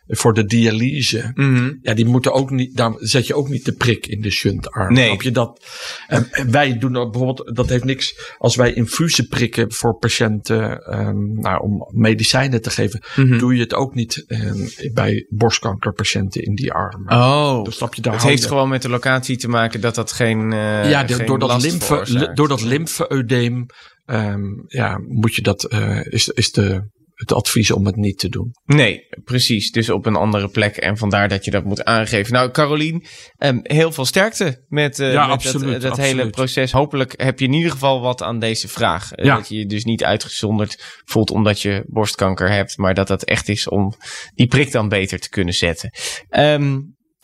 voor 0.06 0.34
de 0.34 0.44
dialyse. 0.44 1.30
Mhm. 1.34 1.72
Ja, 1.82 1.94
die 1.94 2.04
moeten 2.06 2.32
ook 2.32 2.50
niet, 2.50 2.76
daar 2.76 2.92
zet 2.96 3.26
je 3.26 3.34
ook 3.34 3.48
niet 3.48 3.64
de 3.64 3.72
prik 3.72 4.06
in 4.06 4.20
de 4.20 4.30
shuntarm. 4.30 4.92
Nee. 4.92 5.06
Snap 5.06 5.22
je 5.22 5.30
dat? 5.30 5.64
En, 6.06 6.28
wij 6.50 6.78
doen 6.78 6.92
dat 6.92 7.10
bijvoorbeeld, 7.10 7.56
dat 7.56 7.68
heeft 7.68 7.84
niks, 7.84 8.34
als 8.38 8.56
wij 8.56 8.72
infusen 8.72 9.28
prikken 9.28 9.72
voor 9.72 9.94
patiënten, 9.98 10.78
ehm, 10.84 11.40
nou, 11.40 11.62
om 11.62 11.88
medicijnen 11.90 12.62
te 12.62 12.70
geven, 12.70 13.02
Mhm. 13.16 13.38
doe 13.38 13.54
je 13.54 13.60
het 13.60 13.74
ook 13.74 13.94
niet 13.94 14.24
bij 14.92 15.26
borstkankerpatiënten 15.28 16.42
in 16.42 16.54
die 16.54 16.72
arm. 16.72 17.08
Oh. 17.08 17.62
Dus 17.64 17.78
snap 17.92 18.05
je, 18.05 18.11
daar 18.11 18.12
Het 18.12 18.22
heeft 18.22 18.42
je- 18.42 18.48
gewoon 18.48 18.68
met 18.68 18.83
de 18.83 18.88
locatie 18.88 19.37
te 19.37 19.48
maken 19.48 19.81
dat 19.81 19.94
dat 19.94 20.12
geen. 20.12 20.52
eh, 20.52 20.90
ja, 20.90 21.05
de- 21.05 21.14
geen 21.14 21.26
door 21.26 21.38
dat, 21.38 21.62
lymfe, 21.62 22.31
door 22.35 22.48
dat 22.48 22.62
lymfeeudeem, 22.62 23.66
ehm, 24.05 24.40
ja, 24.66 24.98
moet 25.09 25.35
je 25.35 25.42
dat, 25.42 25.64
eh, 25.64 26.00
is, 26.05 26.28
is 26.28 26.52
de, 26.52 26.90
het 27.14 27.33
advies 27.33 27.70
om 27.70 27.87
het 27.87 27.96
niet 27.96 28.18
te 28.18 28.28
doen. 28.28 28.50
Nee, 28.64 29.00
precies. 29.24 29.70
Dus 29.70 29.90
op 29.90 30.07
een 30.07 30.16
andere 30.16 30.48
plek. 30.48 30.76
En 30.76 30.96
vandaar 30.96 31.28
dat 31.28 31.44
je 31.44 31.50
dat 31.50 31.64
moet 31.64 31.85
aangeven. 31.85 32.33
Nou, 32.33 32.50
Carolien, 32.50 33.05
ehm, 33.37 33.59
heel 33.62 33.92
veel 33.92 34.05
sterkte 34.05 34.64
met, 34.68 34.98
eh, 34.98 35.12
Ja, 35.12 35.22
met 35.26 35.35
absoluut, 35.35 35.72
dat, 35.72 35.83
dat 35.83 35.96
hele 35.96 36.31
proces. 36.31 36.72
Hopelijk 36.72 37.14
heb 37.16 37.38
je 37.38 37.44
in 37.46 37.52
ieder 37.52 37.70
geval 37.70 38.00
wat 38.00 38.22
aan 38.22 38.38
deze 38.38 38.68
vraag. 38.68 39.09
Ja. 39.14 39.37
Dat 39.37 39.48
je 39.48 39.57
je 39.57 39.66
dus 39.66 39.85
niet 39.85 40.05
uitgezonderd 40.05 41.00
voelt 41.05 41.31
omdat 41.31 41.61
je 41.62 41.83
borstkanker 41.87 42.50
hebt. 42.50 42.76
Maar 42.76 42.94
dat 42.94 43.09
dat 43.09 43.24
echt 43.24 43.48
is 43.48 43.68
om 43.68 43.92
die 44.35 44.46
prik 44.46 44.72
dan 44.72 44.88
beter 44.88 45.18
te 45.18 45.28
kunnen 45.28 45.55
zetten. 45.55 45.90
Ehm, 46.28 46.78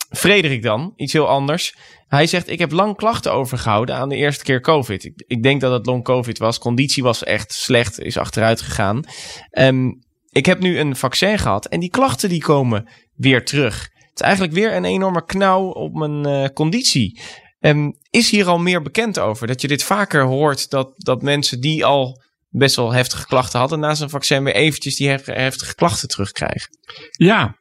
Frederik 0.09 0.63
dan, 0.63 0.93
iets 0.95 1.13
heel 1.13 1.27
anders. 1.27 1.75
Hij 2.07 2.27
zegt, 2.27 2.49
ik 2.49 2.59
heb 2.59 2.71
lang 2.71 2.95
klachten 2.95 3.33
overgehouden 3.33 3.95
aan 3.95 4.09
de 4.09 4.15
eerste 4.15 4.43
keer 4.43 4.61
COVID. 4.61 5.03
Ik, 5.03 5.23
ik 5.27 5.43
denk 5.43 5.61
dat 5.61 5.71
het 5.71 5.85
long 5.85 6.03
COVID 6.03 6.37
was. 6.37 6.57
Conditie 6.57 7.03
was 7.03 7.23
echt 7.23 7.53
slecht, 7.53 7.99
is 7.99 8.17
achteruit 8.17 8.61
gegaan. 8.61 9.03
Ehm, 9.49 9.91
ik 10.31 10.45
heb 10.45 10.59
nu 10.59 10.79
een 10.79 10.95
vaccin 10.95 11.39
gehad 11.39 11.65
en 11.65 11.79
die 11.79 11.89
klachten 11.89 12.29
die 12.29 12.41
komen 12.41 12.89
weer 13.15 13.45
terug. 13.45 13.89
Het 13.93 14.19
is 14.19 14.21
eigenlijk 14.21 14.53
weer 14.53 14.75
een 14.75 14.85
enorme 14.85 15.25
knauw 15.25 15.69
op 15.69 15.93
mijn 15.93 16.25
eh, 16.25 16.49
conditie. 16.53 17.19
Ehm, 17.59 17.91
is 18.09 18.29
hier 18.29 18.47
al 18.47 18.59
meer 18.59 18.81
bekend 18.81 19.19
over? 19.19 19.47
Dat 19.47 19.61
je 19.61 19.67
dit 19.67 19.83
vaker 19.83 20.23
hoort, 20.23 20.69
dat, 20.69 20.93
dat 20.97 21.21
mensen 21.21 21.61
die 21.61 21.85
al 21.85 22.21
best 22.49 22.75
wel 22.75 22.93
heftige 22.93 23.25
klachten 23.25 23.59
hadden... 23.59 23.79
na 23.79 23.93
zijn 23.93 24.09
vaccin 24.09 24.43
weer 24.43 24.55
eventjes 24.55 24.95
die 24.95 25.09
hef- 25.09 25.25
heftige 25.25 25.75
klachten 25.75 26.07
terugkrijgen. 26.07 26.69
Ja. 27.11 27.58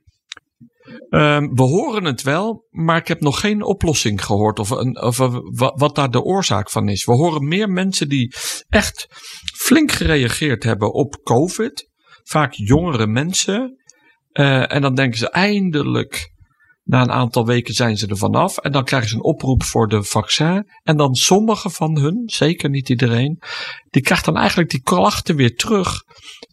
Ehm, 1.08 1.48
we 1.54 1.62
horen 1.62 2.04
het 2.04 2.22
wel, 2.22 2.66
maar 2.70 2.96
ik 2.96 3.08
heb 3.08 3.20
nog 3.20 3.40
geen 3.40 3.62
oplossing 3.62 4.24
gehoord 4.24 4.58
of, 4.58 4.70
een, 4.70 5.02
of 5.02 5.16
wat 5.74 5.94
daar 5.94 6.10
de 6.10 6.22
oorzaak 6.22 6.70
van 6.70 6.88
is. 6.88 7.04
We 7.04 7.12
horen 7.12 7.48
meer 7.48 7.70
mensen 7.70 8.08
die 8.08 8.34
echt 8.68 9.06
flink 9.54 9.92
gereageerd 9.92 10.62
hebben 10.62 10.92
op 10.92 11.20
COVID. 11.22 11.88
Vaak 12.22 12.52
jongere 12.52 13.06
mensen. 13.06 13.76
Eh, 14.32 14.72
en 14.72 14.82
dan 14.82 14.94
denken 14.94 15.18
ze 15.18 15.30
eindelijk, 15.30 16.32
na 16.82 17.02
een 17.02 17.12
aantal 17.12 17.46
weken 17.46 17.74
zijn 17.74 17.96
ze 17.96 18.06
er 18.06 18.16
vanaf. 18.16 18.58
En 18.58 18.72
dan 18.72 18.84
krijgen 18.84 19.08
ze 19.08 19.14
een 19.14 19.22
oproep 19.22 19.62
voor 19.62 19.88
de 19.88 20.02
vaccin. 20.02 20.68
En 20.82 20.96
dan 20.96 21.14
sommige 21.14 21.70
van 21.70 21.98
hun, 21.98 22.22
zeker 22.26 22.70
niet 22.70 22.88
iedereen, 22.88 23.38
die 23.90 24.02
krijgt 24.02 24.24
dan 24.24 24.36
eigenlijk 24.36 24.70
die 24.70 24.82
klachten 24.82 25.36
weer 25.36 25.56
terug 25.56 26.02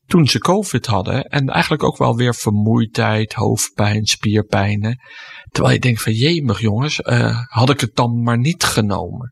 toen 0.08 0.28
ze 0.28 0.40
COVID 0.40 0.86
hadden. 0.86 1.24
En 1.24 1.48
eigenlijk 1.48 1.84
ook 1.84 1.98
wel 1.98 2.16
weer 2.16 2.36
vermoeidheid, 2.36 3.34
hoofdpijn, 3.34 4.06
spierpijnen. 4.06 5.00
Terwijl 5.52 5.74
je 5.74 5.80
denkt 5.82 6.02
van 6.02 6.14
jemig 6.14 6.60
jongens, 6.60 7.02
eh, 7.02 7.38
had 7.48 7.70
ik 7.70 7.80
het 7.80 7.96
dan 7.96 8.22
maar 8.24 8.38
niet 8.38 8.64
genomen. 8.64 9.30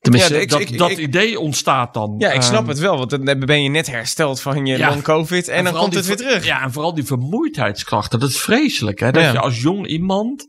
Tenminste, 0.00 0.34
Ja, 0.34 0.40
ik- 0.40 0.48
dat, 0.50 0.60
ik- 0.60 0.78
dat 0.78 0.90
ik- 0.90 0.98
idee 0.98 1.40
ontstaat 1.40 1.94
dan. 1.94 2.14
Ja, 2.18 2.32
ik 2.32 2.42
snap 2.42 2.60
Ehm, 2.60 2.68
het 2.68 2.78
wel, 2.78 2.96
want 2.98 3.10
dan 3.10 3.38
ben 3.38 3.62
je 3.62 3.68
net 3.68 3.86
hersteld 3.90 4.40
van 4.40 4.66
je 4.66 4.76
Ja. 4.78 4.88
long 4.88 5.02
COVID... 5.02 5.48
en, 5.48 5.64
dan 5.64 5.74
komt 5.74 5.94
het 5.94 6.06
weer 6.06 6.16
terug. 6.16 6.44
Ja, 6.44 6.62
en 6.62 6.72
vooral 6.72 6.94
die 6.94 7.04
vermoeidheidsklachten. 7.04 8.20
Dat 8.20 8.28
is 8.28 8.40
vreselijk. 8.40 9.00
Hè? 9.00 9.10
Dat 9.10 9.22
Ja. 9.22 9.32
je 9.32 9.40
als 9.40 9.60
jong 9.60 9.86
iemand. 9.86 10.46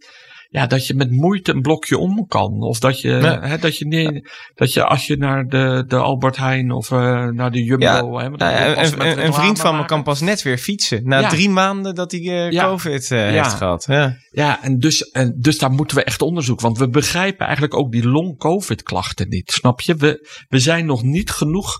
Ja, 0.49 0.67
dat 0.67 0.88
je 0.88 0.93
met 0.93 1.12
moeite 1.12 1.53
een 1.53 1.62
blokje 1.62 1.97
om 1.97 2.27
kan. 2.27 2.62
Of 2.62 2.79
dat 2.79 3.01
je, 3.01 3.10
Ja. 3.10 3.41
hè, 3.41 3.57
dat 3.57 3.77
je, 3.77 3.88
niet, 3.88 4.29
dat 4.55 4.73
je 4.73 4.86
als 4.86 5.07
je 5.07 5.17
naar 5.17 5.47
de, 5.47 5.83
de 5.88 5.95
Albert 5.95 6.38
Heijn 6.38 6.71
of 6.71 6.91
eh, 6.91 7.25
naar 7.25 7.51
de 7.51 7.63
Jumbo. 7.63 7.86
Ja, 7.86 8.21
hè, 8.21 8.29
Nou 8.29 9.19
een, 9.19 9.33
vriend 9.33 9.60
van 9.60 9.77
me 9.77 9.86
kan 9.86 10.03
pas 10.03 10.21
net 10.21 10.41
weer 10.41 10.57
fietsen. 10.57 11.01
Na 11.03 11.19
Ja. 11.19 11.29
drie 11.29 11.49
maanden 11.49 11.95
dat 11.95 12.12
hij 12.12 12.49
eh. 12.49 12.63
COVID 12.63 13.12
eh, 13.12 13.19
heeft 13.19 13.53
gehad. 13.53 13.86
Ja. 13.88 14.15
Ja, 14.31 14.63
en 14.63 14.77
dus, 14.79 15.01
en 15.01 15.36
dus 15.39 15.57
daar 15.57 15.71
moeten 15.71 15.97
we 15.97 16.03
echt 16.03 16.21
onderzoek. 16.21 16.62
Want 16.62 16.77
we 16.77 16.89
begrijpen 16.89 17.45
eigenlijk 17.45 17.75
ook 17.75 17.91
die 17.91 18.07
long-COVID-klachten 18.07 19.29
niet. 19.29 19.51
Snap 19.51 19.81
je? 19.81 19.95
We, 19.95 20.27
we 20.47 20.60
zijn 20.60 20.86
nog 20.86 21.03
niet 21.03 21.29
genoeg, 21.31 21.79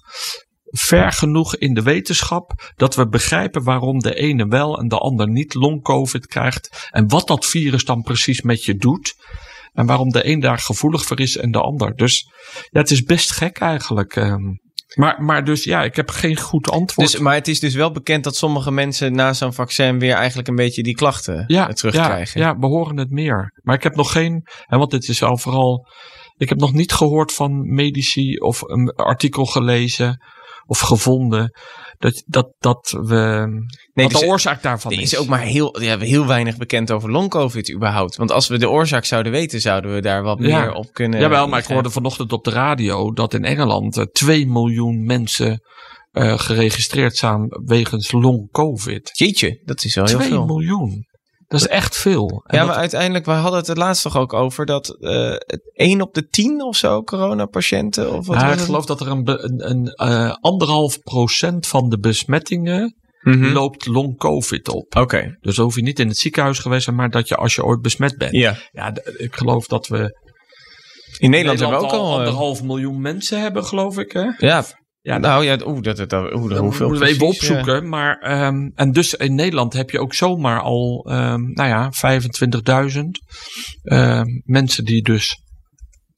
ver 0.70 1.12
genoeg 1.12 1.56
in 1.56 1.74
de 1.74 1.82
wetenschap. 1.82 2.72
dat 2.76 2.96
we 2.96 3.08
begrijpen 3.08 3.64
waarom 3.64 4.00
de 4.00 4.16
ene 4.16 4.48
wel 4.48 4.80
en 4.80 4.88
de 4.88 4.98
ander 4.98 5.30
niet 5.30 5.54
long-COVID 5.54 6.28
krijgt. 6.28 6.88
En 6.92 7.08
wat 7.08 7.28
dat 7.28 7.46
virus 7.46 7.86
dan 7.86 8.02
precies 8.02 8.42
met 8.42 8.64
je 8.64 8.76
doet. 8.76 9.16
En 9.74 9.86
waarom 9.86 10.10
de 10.10 10.28
een 10.28 10.40
daar 10.40 10.60
gevoelig 10.60 11.06
voor 11.06 11.20
is 11.20 11.38
en 11.38 11.52
de 11.52 11.62
ander. 11.62 11.96
Dus 11.96 12.32
ja, 12.70 12.80
het 12.80 12.92
is 12.92 13.04
best 13.04 13.32
gek 13.32 13.58
eigenlijk. 13.58 14.16
ehm. 14.16 14.44
Maar, 14.96 15.24
maar 15.24 15.46
dus 15.46 15.64
ja, 15.64 15.84
ik 15.84 15.96
heb 15.96 16.10
geen 16.10 16.38
goed 16.38 16.70
antwoord. 16.70 17.12
Dus, 17.12 17.20
maar 17.20 17.34
het 17.34 17.48
is 17.48 17.60
dus 17.60 17.76
wel 17.76 17.92
bekend 17.92 18.24
dat 18.24 18.36
sommige 18.36 18.72
mensen 18.72 19.14
na 19.14 19.34
zo'n 19.34 19.54
vaccin 19.54 20.00
weer 20.00 20.14
eigenlijk 20.14 20.48
een 20.48 20.56
beetje 20.56 20.84
die 20.84 20.96
klachten 20.96 21.44
ja, 21.48 21.68
eh, 21.68 21.74
terugkrijgen. 21.74 22.42
Ja, 22.42 22.48
ja, 22.48 22.58
we 22.60 22.66
horen 22.66 22.98
het 22.98 23.10
meer. 23.10 23.54
Maar 23.64 23.76
ik 23.76 23.84
heb 23.84 23.96
nog 23.96 24.12
geen, 24.12 24.48
en 24.66 24.80
want 24.80 24.92
het 24.92 25.08
is 25.08 25.24
al 25.24 25.38
vooral, 25.38 25.88
ik 26.38 26.50
heb 26.50 26.58
nog 26.58 26.74
niet 26.74 26.92
gehoord 26.92 27.34
van 27.34 27.74
medici 27.74 28.38
of 28.38 28.62
een 28.62 28.90
artikel 28.90 29.46
gelezen 29.46 30.22
of 30.68 30.80
gevonden 30.80 31.52
dat, 31.98 32.24
dat, 32.26 32.54
dat 32.60 32.98
we, 33.02 33.48
Nee, 33.94 34.08
dus 34.08 34.20
de 34.20 34.26
oorzaak 34.26 34.62
daarvan 34.62 34.92
er 34.92 34.98
is. 35.00 35.14
is 35.14 35.20
ook 35.20 35.28
maar 35.28 35.42
heel, 35.42 35.82
ja, 35.82 36.00
heel 36.00 36.26
weinig 36.28 36.58
bekend 36.58 36.92
over 36.92 37.12
long 37.12 37.30
COVID 37.30 37.74
überhaupt. 37.74 38.16
Want 38.16 38.32
als 38.32 38.48
we 38.48 38.58
de 38.58 38.70
oorzaak 38.70 39.06
zouden 39.06 39.32
weten, 39.32 39.62
zouden 39.62 39.94
we 39.94 40.02
daar 40.02 40.24
wat 40.24 40.38
Ja. 40.42 40.60
meer 40.60 40.74
op 40.74 40.94
kunnen. 40.94 41.20
Jawel, 41.20 41.48
maar 41.48 41.60
ik 41.60 41.66
hoorde 41.66 41.90
vanochtend 41.90 42.34
op 42.34 42.44
de 42.44 42.52
radio 42.52 43.12
dat 43.14 43.34
in 43.34 43.44
Engeland 43.46 43.98
eh, 43.98 44.04
2 44.06 44.48
miljoen 44.48 45.06
mensen 45.06 45.62
eh, 46.12 46.40
geregistreerd 46.40 47.16
staan 47.18 47.48
wegens 47.66 48.12
long 48.12 48.52
COVID. 48.52 49.10
Jeetje, 49.14 49.62
dat 49.66 49.84
is 49.84 49.96
wel 49.96 50.06
heel 50.06 50.18
2 50.18 50.28
veel. 50.30 50.46
miljoen. 50.46 51.07
Dat 51.48 51.60
is 51.60 51.68
echt 51.68 51.98
veel. 51.98 52.28
En 52.46 52.56
Ja, 52.58 52.58
dat- 52.58 52.68
maar 52.68 52.78
uiteindelijk, 52.78 53.26
we 53.26 53.32
hadden 53.32 53.60
het 53.60 53.68
er 53.68 53.78
laatst 53.78 54.04
toch 54.04 54.18
ook 54.18 54.34
over 54.34 54.66
dat 54.66 54.90
eh 55.00 55.36
1 55.74 56.02
op 56.02 56.14
de 56.14 56.28
10 56.28 56.62
of 56.64 56.76
zo 56.76 57.04
coronapatiënten. 57.04 58.14
Of 58.14 58.28
wat 58.28 58.40
Ja, 58.40 58.46
ik 58.46 58.52
het? 58.54 58.62
geloof 58.62 58.86
dat 58.86 59.02
er 59.02 59.08
een, 59.08 59.22
een, 59.44 59.70
een 59.70 59.88
eh, 59.88 60.36
anderhalf 60.42 61.00
procent 61.00 61.68
van 61.68 61.90
de 61.90 62.00
besmettingen 62.00 62.96
Mhm. 63.22 63.52
loopt 63.54 63.86
long 63.86 64.18
covid 64.18 64.70
op. 64.70 64.96
Oké. 64.96 65.38
Dus 65.40 65.58
hoef 65.58 65.76
je 65.76 65.82
niet 65.82 66.00
in 66.00 66.08
het 66.08 66.18
ziekenhuis 66.18 66.60
geweest 66.60 66.84
zijn, 66.84 66.96
maar 66.96 67.10
dat 67.10 67.28
je 67.28 67.36
als 67.36 67.56
je 67.56 67.64
ooit 67.64 67.82
besmet 67.82 68.18
bent. 68.18 68.32
Ja. 68.32 68.56
Ja, 68.72 68.94
ik 69.18 69.36
geloof 69.36 69.68
dat 69.68 69.88
we 69.88 70.26
In 71.18 71.30
Nederland, 71.30 71.60
hebben 71.60 71.80
we 71.80 71.86
ook 71.86 71.92
al. 71.92 72.12
eh, 72.12 72.18
anderhalf 72.18 72.64
miljoen 72.64 73.02
mensen 73.02 73.42
hebben, 73.42 73.66
geloof 73.66 73.98
ik. 73.98 74.12
Hè? 74.12 74.26
ja, 74.38 74.64
Ja, 75.08 75.18
nou 75.18 75.44
ja, 75.44 75.58
oeh, 75.66 75.82
dat, 75.82 75.98
dat, 75.98 76.10
dat, 76.10 76.34
oeh, 76.34 76.50
dat 76.50 76.60
hoeveel 76.60 76.88
moeten 76.88 77.06
we 77.06 77.12
even 77.12 77.26
eh, 77.26 77.28
opzoeken. 77.28 77.90
Maar, 77.90 78.20
ehm, 78.20 78.70
en 78.76 78.92
dus 78.92 79.14
in 79.14 79.36
Nederland 79.36 79.74
heb 79.74 79.90
je 79.90 80.00
ook 80.00 80.14
zomaar 80.14 80.62
al, 80.62 81.06
ehm, 81.10 81.42
nou 81.42 81.70
ja, 81.70 81.92
25.000 81.92 83.20
ehm, 83.84 84.26
mensen 84.44 84.86
die 84.86 85.02
dus 85.02 85.36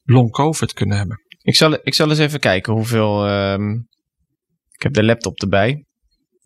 long 0.04 0.32
covid 0.32 0.74
kunnen 0.74 0.98
hebben. 0.98 1.18
Ik 1.42 1.56
zal, 1.56 1.74
ik 1.84 1.94
zal 1.94 2.10
eens 2.10 2.20
even 2.20 2.40
kijken 2.40 2.74
hoeveel. 2.74 3.28
ik 4.72 4.82
heb 4.82 4.94
de 4.94 5.04
laptop 5.04 5.42
erbij. 5.42 5.86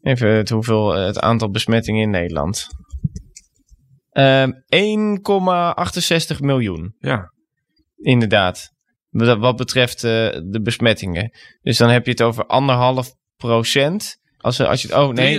Even 0.01 0.29
het, 0.29 0.49
hoeveel, 0.49 0.95
eh, 0.95 1.05
het 1.05 1.19
aantal 1.19 1.49
besmettingen 1.49 2.01
in 2.01 2.09
Nederland. 2.09 2.67
Ehm 4.09 4.51
1,68 4.69 6.39
miljoen, 6.39 6.95
Ja, 6.99 7.33
inderdaad. 7.95 8.71
Wat 9.13 9.55
betreft 9.55 10.03
eh, 10.03 10.11
de 10.43 10.59
besmettingen. 10.63 11.31
Dus 11.61 11.77
dan 11.77 11.89
heb 11.89 12.05
je 12.05 12.11
het 12.11 12.21
over 12.21 12.45
anderhalf 12.45 13.13
procent. 13.37 14.17
Als, 14.37 14.59
als 14.59 14.81
je. 14.81 14.95
Oh 15.01 15.13
nee. 15.13 15.37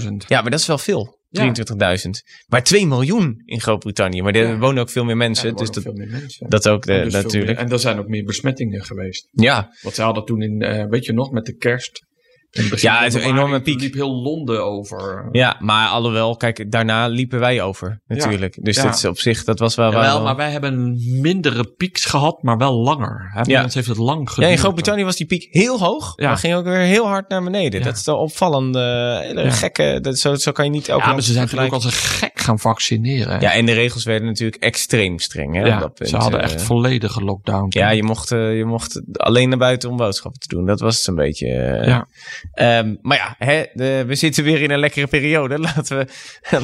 23.000. 0.00 0.06
Ja, 0.26 0.40
maar 0.42 0.50
dat 0.50 0.60
is 0.60 0.66
wel 0.66 0.78
veel. 0.78 1.22
Ja. 1.30 1.52
23.000. 1.96 2.10
Maar 2.46 2.62
2 2.62 2.86
miljoen 2.86 3.42
in 3.44 3.60
Groot-Brittannië. 3.60 4.22
Maar 4.22 4.34
er 4.34 4.48
Ja. 4.48 4.58
wonen 4.58 4.82
ook 4.82 4.90
veel 4.90 5.04
meer 5.04 5.16
mensen. 5.16 5.48
Ja, 5.48 5.54
dus 5.54 5.70
dat, 5.70 5.82
veel 5.82 5.92
meer 5.92 6.08
mensen. 6.10 6.48
dat 6.48 6.68
ook 6.68 6.86
de, 6.86 6.92
En 6.92 7.04
dus 7.04 7.12
natuurlijk. 7.12 7.56
meer- 7.56 7.66
en 7.66 7.72
er 7.72 7.78
zijn 7.78 7.98
ook 7.98 8.08
meer 8.08 8.24
besmettingen 8.24 8.84
geweest. 8.84 9.28
Ja, 9.30 9.70
Wat 9.82 9.94
ze 9.94 10.02
hadden 10.02 10.24
toen 10.24 10.42
in, 10.42 10.62
eh, 10.62 10.84
weet 10.88 11.04
je 11.04 11.12
nog, 11.12 11.30
met 11.30 11.44
de 11.44 11.56
kerst. 11.56 12.06
Ja, 12.54 13.02
het 13.02 13.14
is 13.14 13.22
een 13.22 13.28
enorme 13.28 13.60
piek. 13.60 13.80
liep 13.80 13.94
heel 13.94 14.12
Londen 14.22 14.64
over. 14.64 15.28
Ja, 15.32 15.56
maar 15.58 15.88
alhoewel, 15.88 16.36
kijk, 16.36 16.70
daarna 16.70 17.06
liepen 17.06 17.38
wij 17.40 17.62
over, 17.62 18.00
natuurlijk. 18.06 18.58
dus 18.62 18.76
ja. 18.76 18.82
dat 18.82 18.94
is 18.94 19.04
op 19.04 19.18
zich, 19.18 19.44
dat 19.44 19.58
was 19.58 19.74
wel... 19.74 19.90
Jawel, 19.92 20.14
wel 20.14 20.22
maar 20.22 20.36
wij 20.36 20.50
hebben 20.50 20.96
mindere 21.20 21.64
pieks 21.76 22.04
gehad, 22.04 22.42
maar 22.42 22.56
wel 22.56 22.72
langer. 22.74 23.30
Hè? 23.32 23.40
Ja. 23.44 23.62
ons 23.62 23.74
heeft 23.74 23.86
het 23.86 23.96
lang 23.96 24.28
geduurd. 24.28 24.46
ja, 24.46 24.52
in 24.54 24.58
Groot-Brittannië 24.58 25.04
was 25.04 25.16
die 25.16 25.26
piek 25.26 25.46
heel 25.50 25.78
hoog, 25.78 26.12
Ja. 26.16 26.28
maar 26.28 26.36
ging 26.36 26.54
ook 26.54 26.64
weer 26.64 26.78
heel 26.78 27.06
hard 27.06 27.28
naar 27.28 27.42
beneden. 27.42 27.78
Ja. 27.78 27.84
Dat 27.86 27.96
is 27.96 28.04
wel 28.04 28.16
opvallend, 28.16 28.74
hele 28.74 29.42
Ja. 29.42 29.50
gekke, 29.50 29.98
dat, 30.02 30.18
zo, 30.18 30.34
zo 30.34 30.52
kan 30.52 30.64
je 30.64 30.70
niet 30.70 30.88
elke 30.88 31.06
Ja, 31.06 31.12
maar 31.12 31.22
ze 31.22 31.32
zijn 31.32 31.42
ook 31.44 31.48
vergelijken. 31.50 31.90
als 31.90 32.20
een 32.20 32.23
gaan 32.44 32.58
vaccineren. 32.58 33.40
Ja, 33.40 33.52
en 33.52 33.66
de 33.66 33.72
regels 33.72 34.04
werden 34.04 34.28
natuurlijk 34.28 34.62
extreem 34.62 35.18
streng. 35.18 35.54
Hè, 35.54 35.64
Ja, 35.64 35.74
op 35.74 35.80
dat 35.80 35.94
punt. 35.94 36.08
ze 36.08 36.16
hadden 36.16 36.40
Eh, 36.42 36.52
echt 36.52 36.62
volledige 36.62 37.20
lockdown. 37.24 37.66
Ja, 37.68 37.90
je 37.90 38.02
mocht, 38.02 38.30
eh, 38.32 38.56
je 38.56 38.64
mocht 38.64 39.02
alleen 39.12 39.48
naar 39.48 39.58
buiten 39.58 39.90
om 39.90 39.96
boodschappen 39.96 40.40
te 40.40 40.48
doen. 40.48 40.66
Dat 40.66 40.80
was 40.80 40.96
het 40.98 41.06
een 41.06 41.14
beetje. 41.14 41.46
eh. 41.48 41.86
Ja. 41.86 42.06
Ehm, 42.52 42.94
maar 43.00 43.16
ja, 43.16 43.34
hè, 43.38 43.62
de- 43.72 44.04
we 44.06 44.14
zitten 44.14 44.44
weer 44.44 44.62
in 44.62 44.70
een 44.70 44.78
lekkere 44.78 45.06
periode. 45.06 45.58
Laten 45.74 45.96
we, 45.98 46.06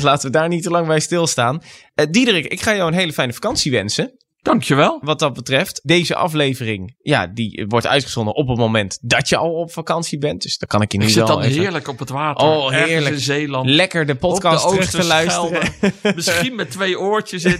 laten 0.02 0.26
we 0.30 0.36
daar 0.38 0.48
niet 0.48 0.62
te 0.62 0.70
lang 0.70 0.86
bij 0.86 1.00
stilstaan. 1.00 1.62
Diederik, 2.10 2.46
ik 2.46 2.60
ga 2.60 2.74
jou 2.74 2.88
een 2.92 2.98
hele 2.98 3.12
fijne 3.12 3.32
vakantie 3.32 3.70
wensen. 3.70 4.12
Dankjewel. 4.42 4.98
Wat 5.02 5.18
dat 5.18 5.32
betreft. 5.34 5.80
Deze 5.82 6.14
aflevering, 6.14 6.94
ja, 7.02 7.26
die 7.26 7.64
wordt 7.68 7.86
uitgezonden 7.86 8.34
op 8.34 8.48
het 8.48 8.58
moment 8.58 8.98
dat 9.02 9.28
je 9.28 9.36
al 9.36 9.52
op 9.52 9.72
vakantie 9.72 10.18
bent. 10.18 10.42
Dus 10.42 10.58
dan 10.58 10.68
kan 10.68 10.82
ik 10.82 10.92
je 10.92 10.98
nu 10.98 11.04
Ik 11.04 11.10
zit 11.10 11.26
dan 11.26 11.40
even 11.42 11.60
heerlijk 11.60 11.88
op 11.88 11.98
het 11.98 12.08
water. 12.08 12.46
Oh, 12.46 12.70
heerlijk. 12.70 13.14
in 13.14 13.20
Zeeland. 13.20 13.68
lekker 13.68 14.06
de 14.06 14.14
podcast 14.14 14.64
de 14.64 14.70
terug 14.70 14.90
te 14.90 15.04
luisteren. 15.04 15.72
Misschien 16.16 16.54
met 16.54 16.70
twee 16.70 16.98
oortjes 16.98 17.44
in. 17.44 17.58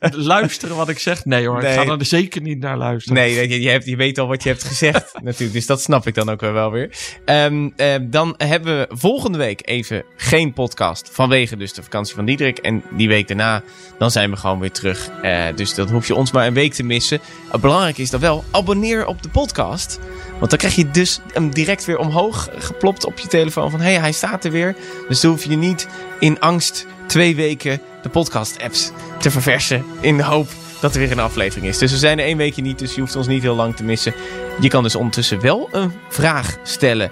luisteren 0.10 0.76
wat 0.76 0.88
ik 0.88 0.98
zeg. 0.98 1.24
Nee 1.24 1.46
hoor, 1.46 1.62
Nee. 1.62 1.78
ik 1.78 1.88
ga 1.88 1.98
er 1.98 2.04
zeker 2.04 2.40
niet 2.40 2.58
naar 2.58 2.76
luisteren. 2.76 3.18
Nee, 3.18 3.48
je, 3.48 3.60
je, 3.60 3.68
hebt, 3.68 3.84
je 3.84 3.96
weet 3.96 4.18
al 4.18 4.26
wat 4.26 4.42
je 4.42 4.48
hebt 4.48 4.64
gezegd 4.64 5.12
natuurlijk. 5.22 5.52
Dus 5.52 5.66
dat 5.66 5.82
snap 5.82 6.06
ik 6.06 6.14
dan 6.14 6.28
ook 6.28 6.40
wel 6.40 6.70
weer. 6.70 6.90
Ehm, 7.24 7.70
ehm, 7.76 8.10
dan 8.10 8.34
hebben 8.36 8.78
we 8.78 8.96
volgende 8.96 9.38
week 9.38 9.68
even 9.68 10.04
geen 10.16 10.52
podcast. 10.52 11.08
Vanwege 11.12 11.56
dus 11.56 11.72
de 11.72 11.82
vakantie 11.82 12.14
van 12.14 12.24
Diederik. 12.24 12.58
En 12.58 12.82
die 12.96 13.08
week 13.08 13.28
daarna, 13.28 13.62
dan 13.98 14.10
zijn 14.10 14.30
we 14.30 14.36
gewoon 14.36 14.60
weer 14.60 14.72
terug. 14.72 15.10
Eh, 15.22 15.46
dus 15.56 15.74
hoef 15.94 16.06
je 16.06 16.14
ons 16.14 16.32
maar 16.32 16.46
een 16.46 16.54
week 16.54 16.74
te 16.74 16.82
missen. 16.82 17.20
Belangrijk 17.60 17.98
is 17.98 18.10
dan 18.10 18.20
wel, 18.20 18.44
abonneer 18.50 19.06
op 19.06 19.22
de 19.22 19.28
podcast. 19.28 19.98
Want 20.38 20.50
dan 20.50 20.58
krijg 20.58 20.74
je 20.74 20.90
dus 20.90 21.20
direct 21.50 21.84
weer 21.84 21.98
omhoog 21.98 22.48
geplopt 22.58 23.04
op 23.04 23.18
je 23.18 23.28
telefoon. 23.28 23.70
Van, 23.70 23.80
hé, 23.80 23.90
hey, 23.90 24.00
hij 24.00 24.12
staat 24.12 24.44
er 24.44 24.50
weer. 24.50 24.76
Dus 25.08 25.20
dan 25.20 25.30
hoef 25.30 25.44
je 25.44 25.56
niet 25.56 25.88
in 26.18 26.40
angst 26.40 26.86
twee 27.06 27.36
weken 27.36 27.80
de 28.02 28.08
podcast-apps 28.08 28.90
te 29.18 29.30
verversen. 29.30 29.84
In 30.00 30.16
de 30.16 30.24
hoop 30.24 30.48
dat 30.80 30.94
er 30.94 31.00
weer 31.00 31.12
een 31.12 31.18
aflevering 31.18 31.66
is. 31.66 31.78
Dus 31.78 31.90
we 31.90 31.98
zijn 31.98 32.18
er 32.18 32.24
één 32.24 32.36
weekje 32.36 32.62
niet, 32.62 32.78
dus 32.78 32.94
je 32.94 33.00
hoeft 33.00 33.16
ons 33.16 33.26
niet 33.26 33.42
heel 33.42 33.54
lang 33.54 33.76
te 33.76 33.84
missen. 33.84 34.14
Je 34.60 34.68
kan 34.68 34.82
dus 34.82 34.94
ondertussen 34.94 35.40
wel 35.40 35.68
een 35.72 35.92
vraag 36.08 36.56
stellen. 36.62 37.10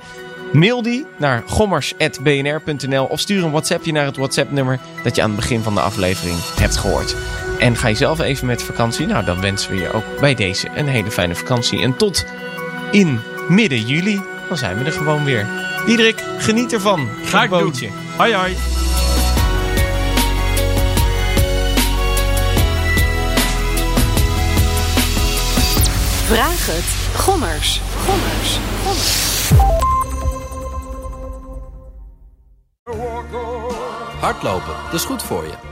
Mail 0.52 0.82
die 0.82 1.06
naar 1.16 1.42
gommers.bnr.nl 1.46 3.04
of 3.04 3.20
stuur 3.20 3.44
een 3.44 3.50
WhatsAppje 3.50 3.92
naar 3.92 4.04
het 4.04 4.16
WhatsApp-nummer 4.16 4.80
dat 5.02 5.16
je 5.16 5.22
aan 5.22 5.30
het 5.30 5.40
begin 5.40 5.62
van 5.62 5.74
de 5.74 5.80
aflevering 5.80 6.36
hebt 6.58 6.76
gehoord. 6.76 7.16
En 7.62 7.76
ga 7.76 7.88
je 7.88 7.94
zelf 7.94 8.20
even 8.20 8.46
met 8.46 8.62
vakantie? 8.62 9.06
Nou, 9.06 9.24
dan 9.24 9.40
wensen 9.40 9.70
we 9.70 9.76
je 9.76 9.92
ook 9.92 10.20
bij 10.20 10.34
deze 10.34 10.68
een 10.74 10.86
hele 10.86 11.10
fijne 11.10 11.34
vakantie. 11.34 11.82
En 11.82 11.96
tot 11.96 12.24
in 12.90 13.20
midden 13.48 13.86
juli, 13.86 14.22
dan 14.48 14.56
zijn 14.56 14.78
we 14.78 14.84
er 14.84 14.92
gewoon 14.92 15.24
weer. 15.24 15.46
Diederik, 15.86 16.24
geniet 16.38 16.72
ervan. 16.72 17.08
Ga 17.24 17.42
ik 17.42 17.50
doen. 17.50 17.58
bootje. 17.58 17.88
Hoi 18.16 18.34
hoi. 18.34 18.56
Vraag 26.24 26.66
het. 26.66 27.20
Gommers. 27.20 27.80
Gommers. 28.06 28.58
Gommers. 28.84 29.50
Hardlopen, 34.20 34.74
dat 34.84 34.94
is 34.94 35.04
goed 35.04 35.22
voor 35.22 35.44
je. 35.44 35.71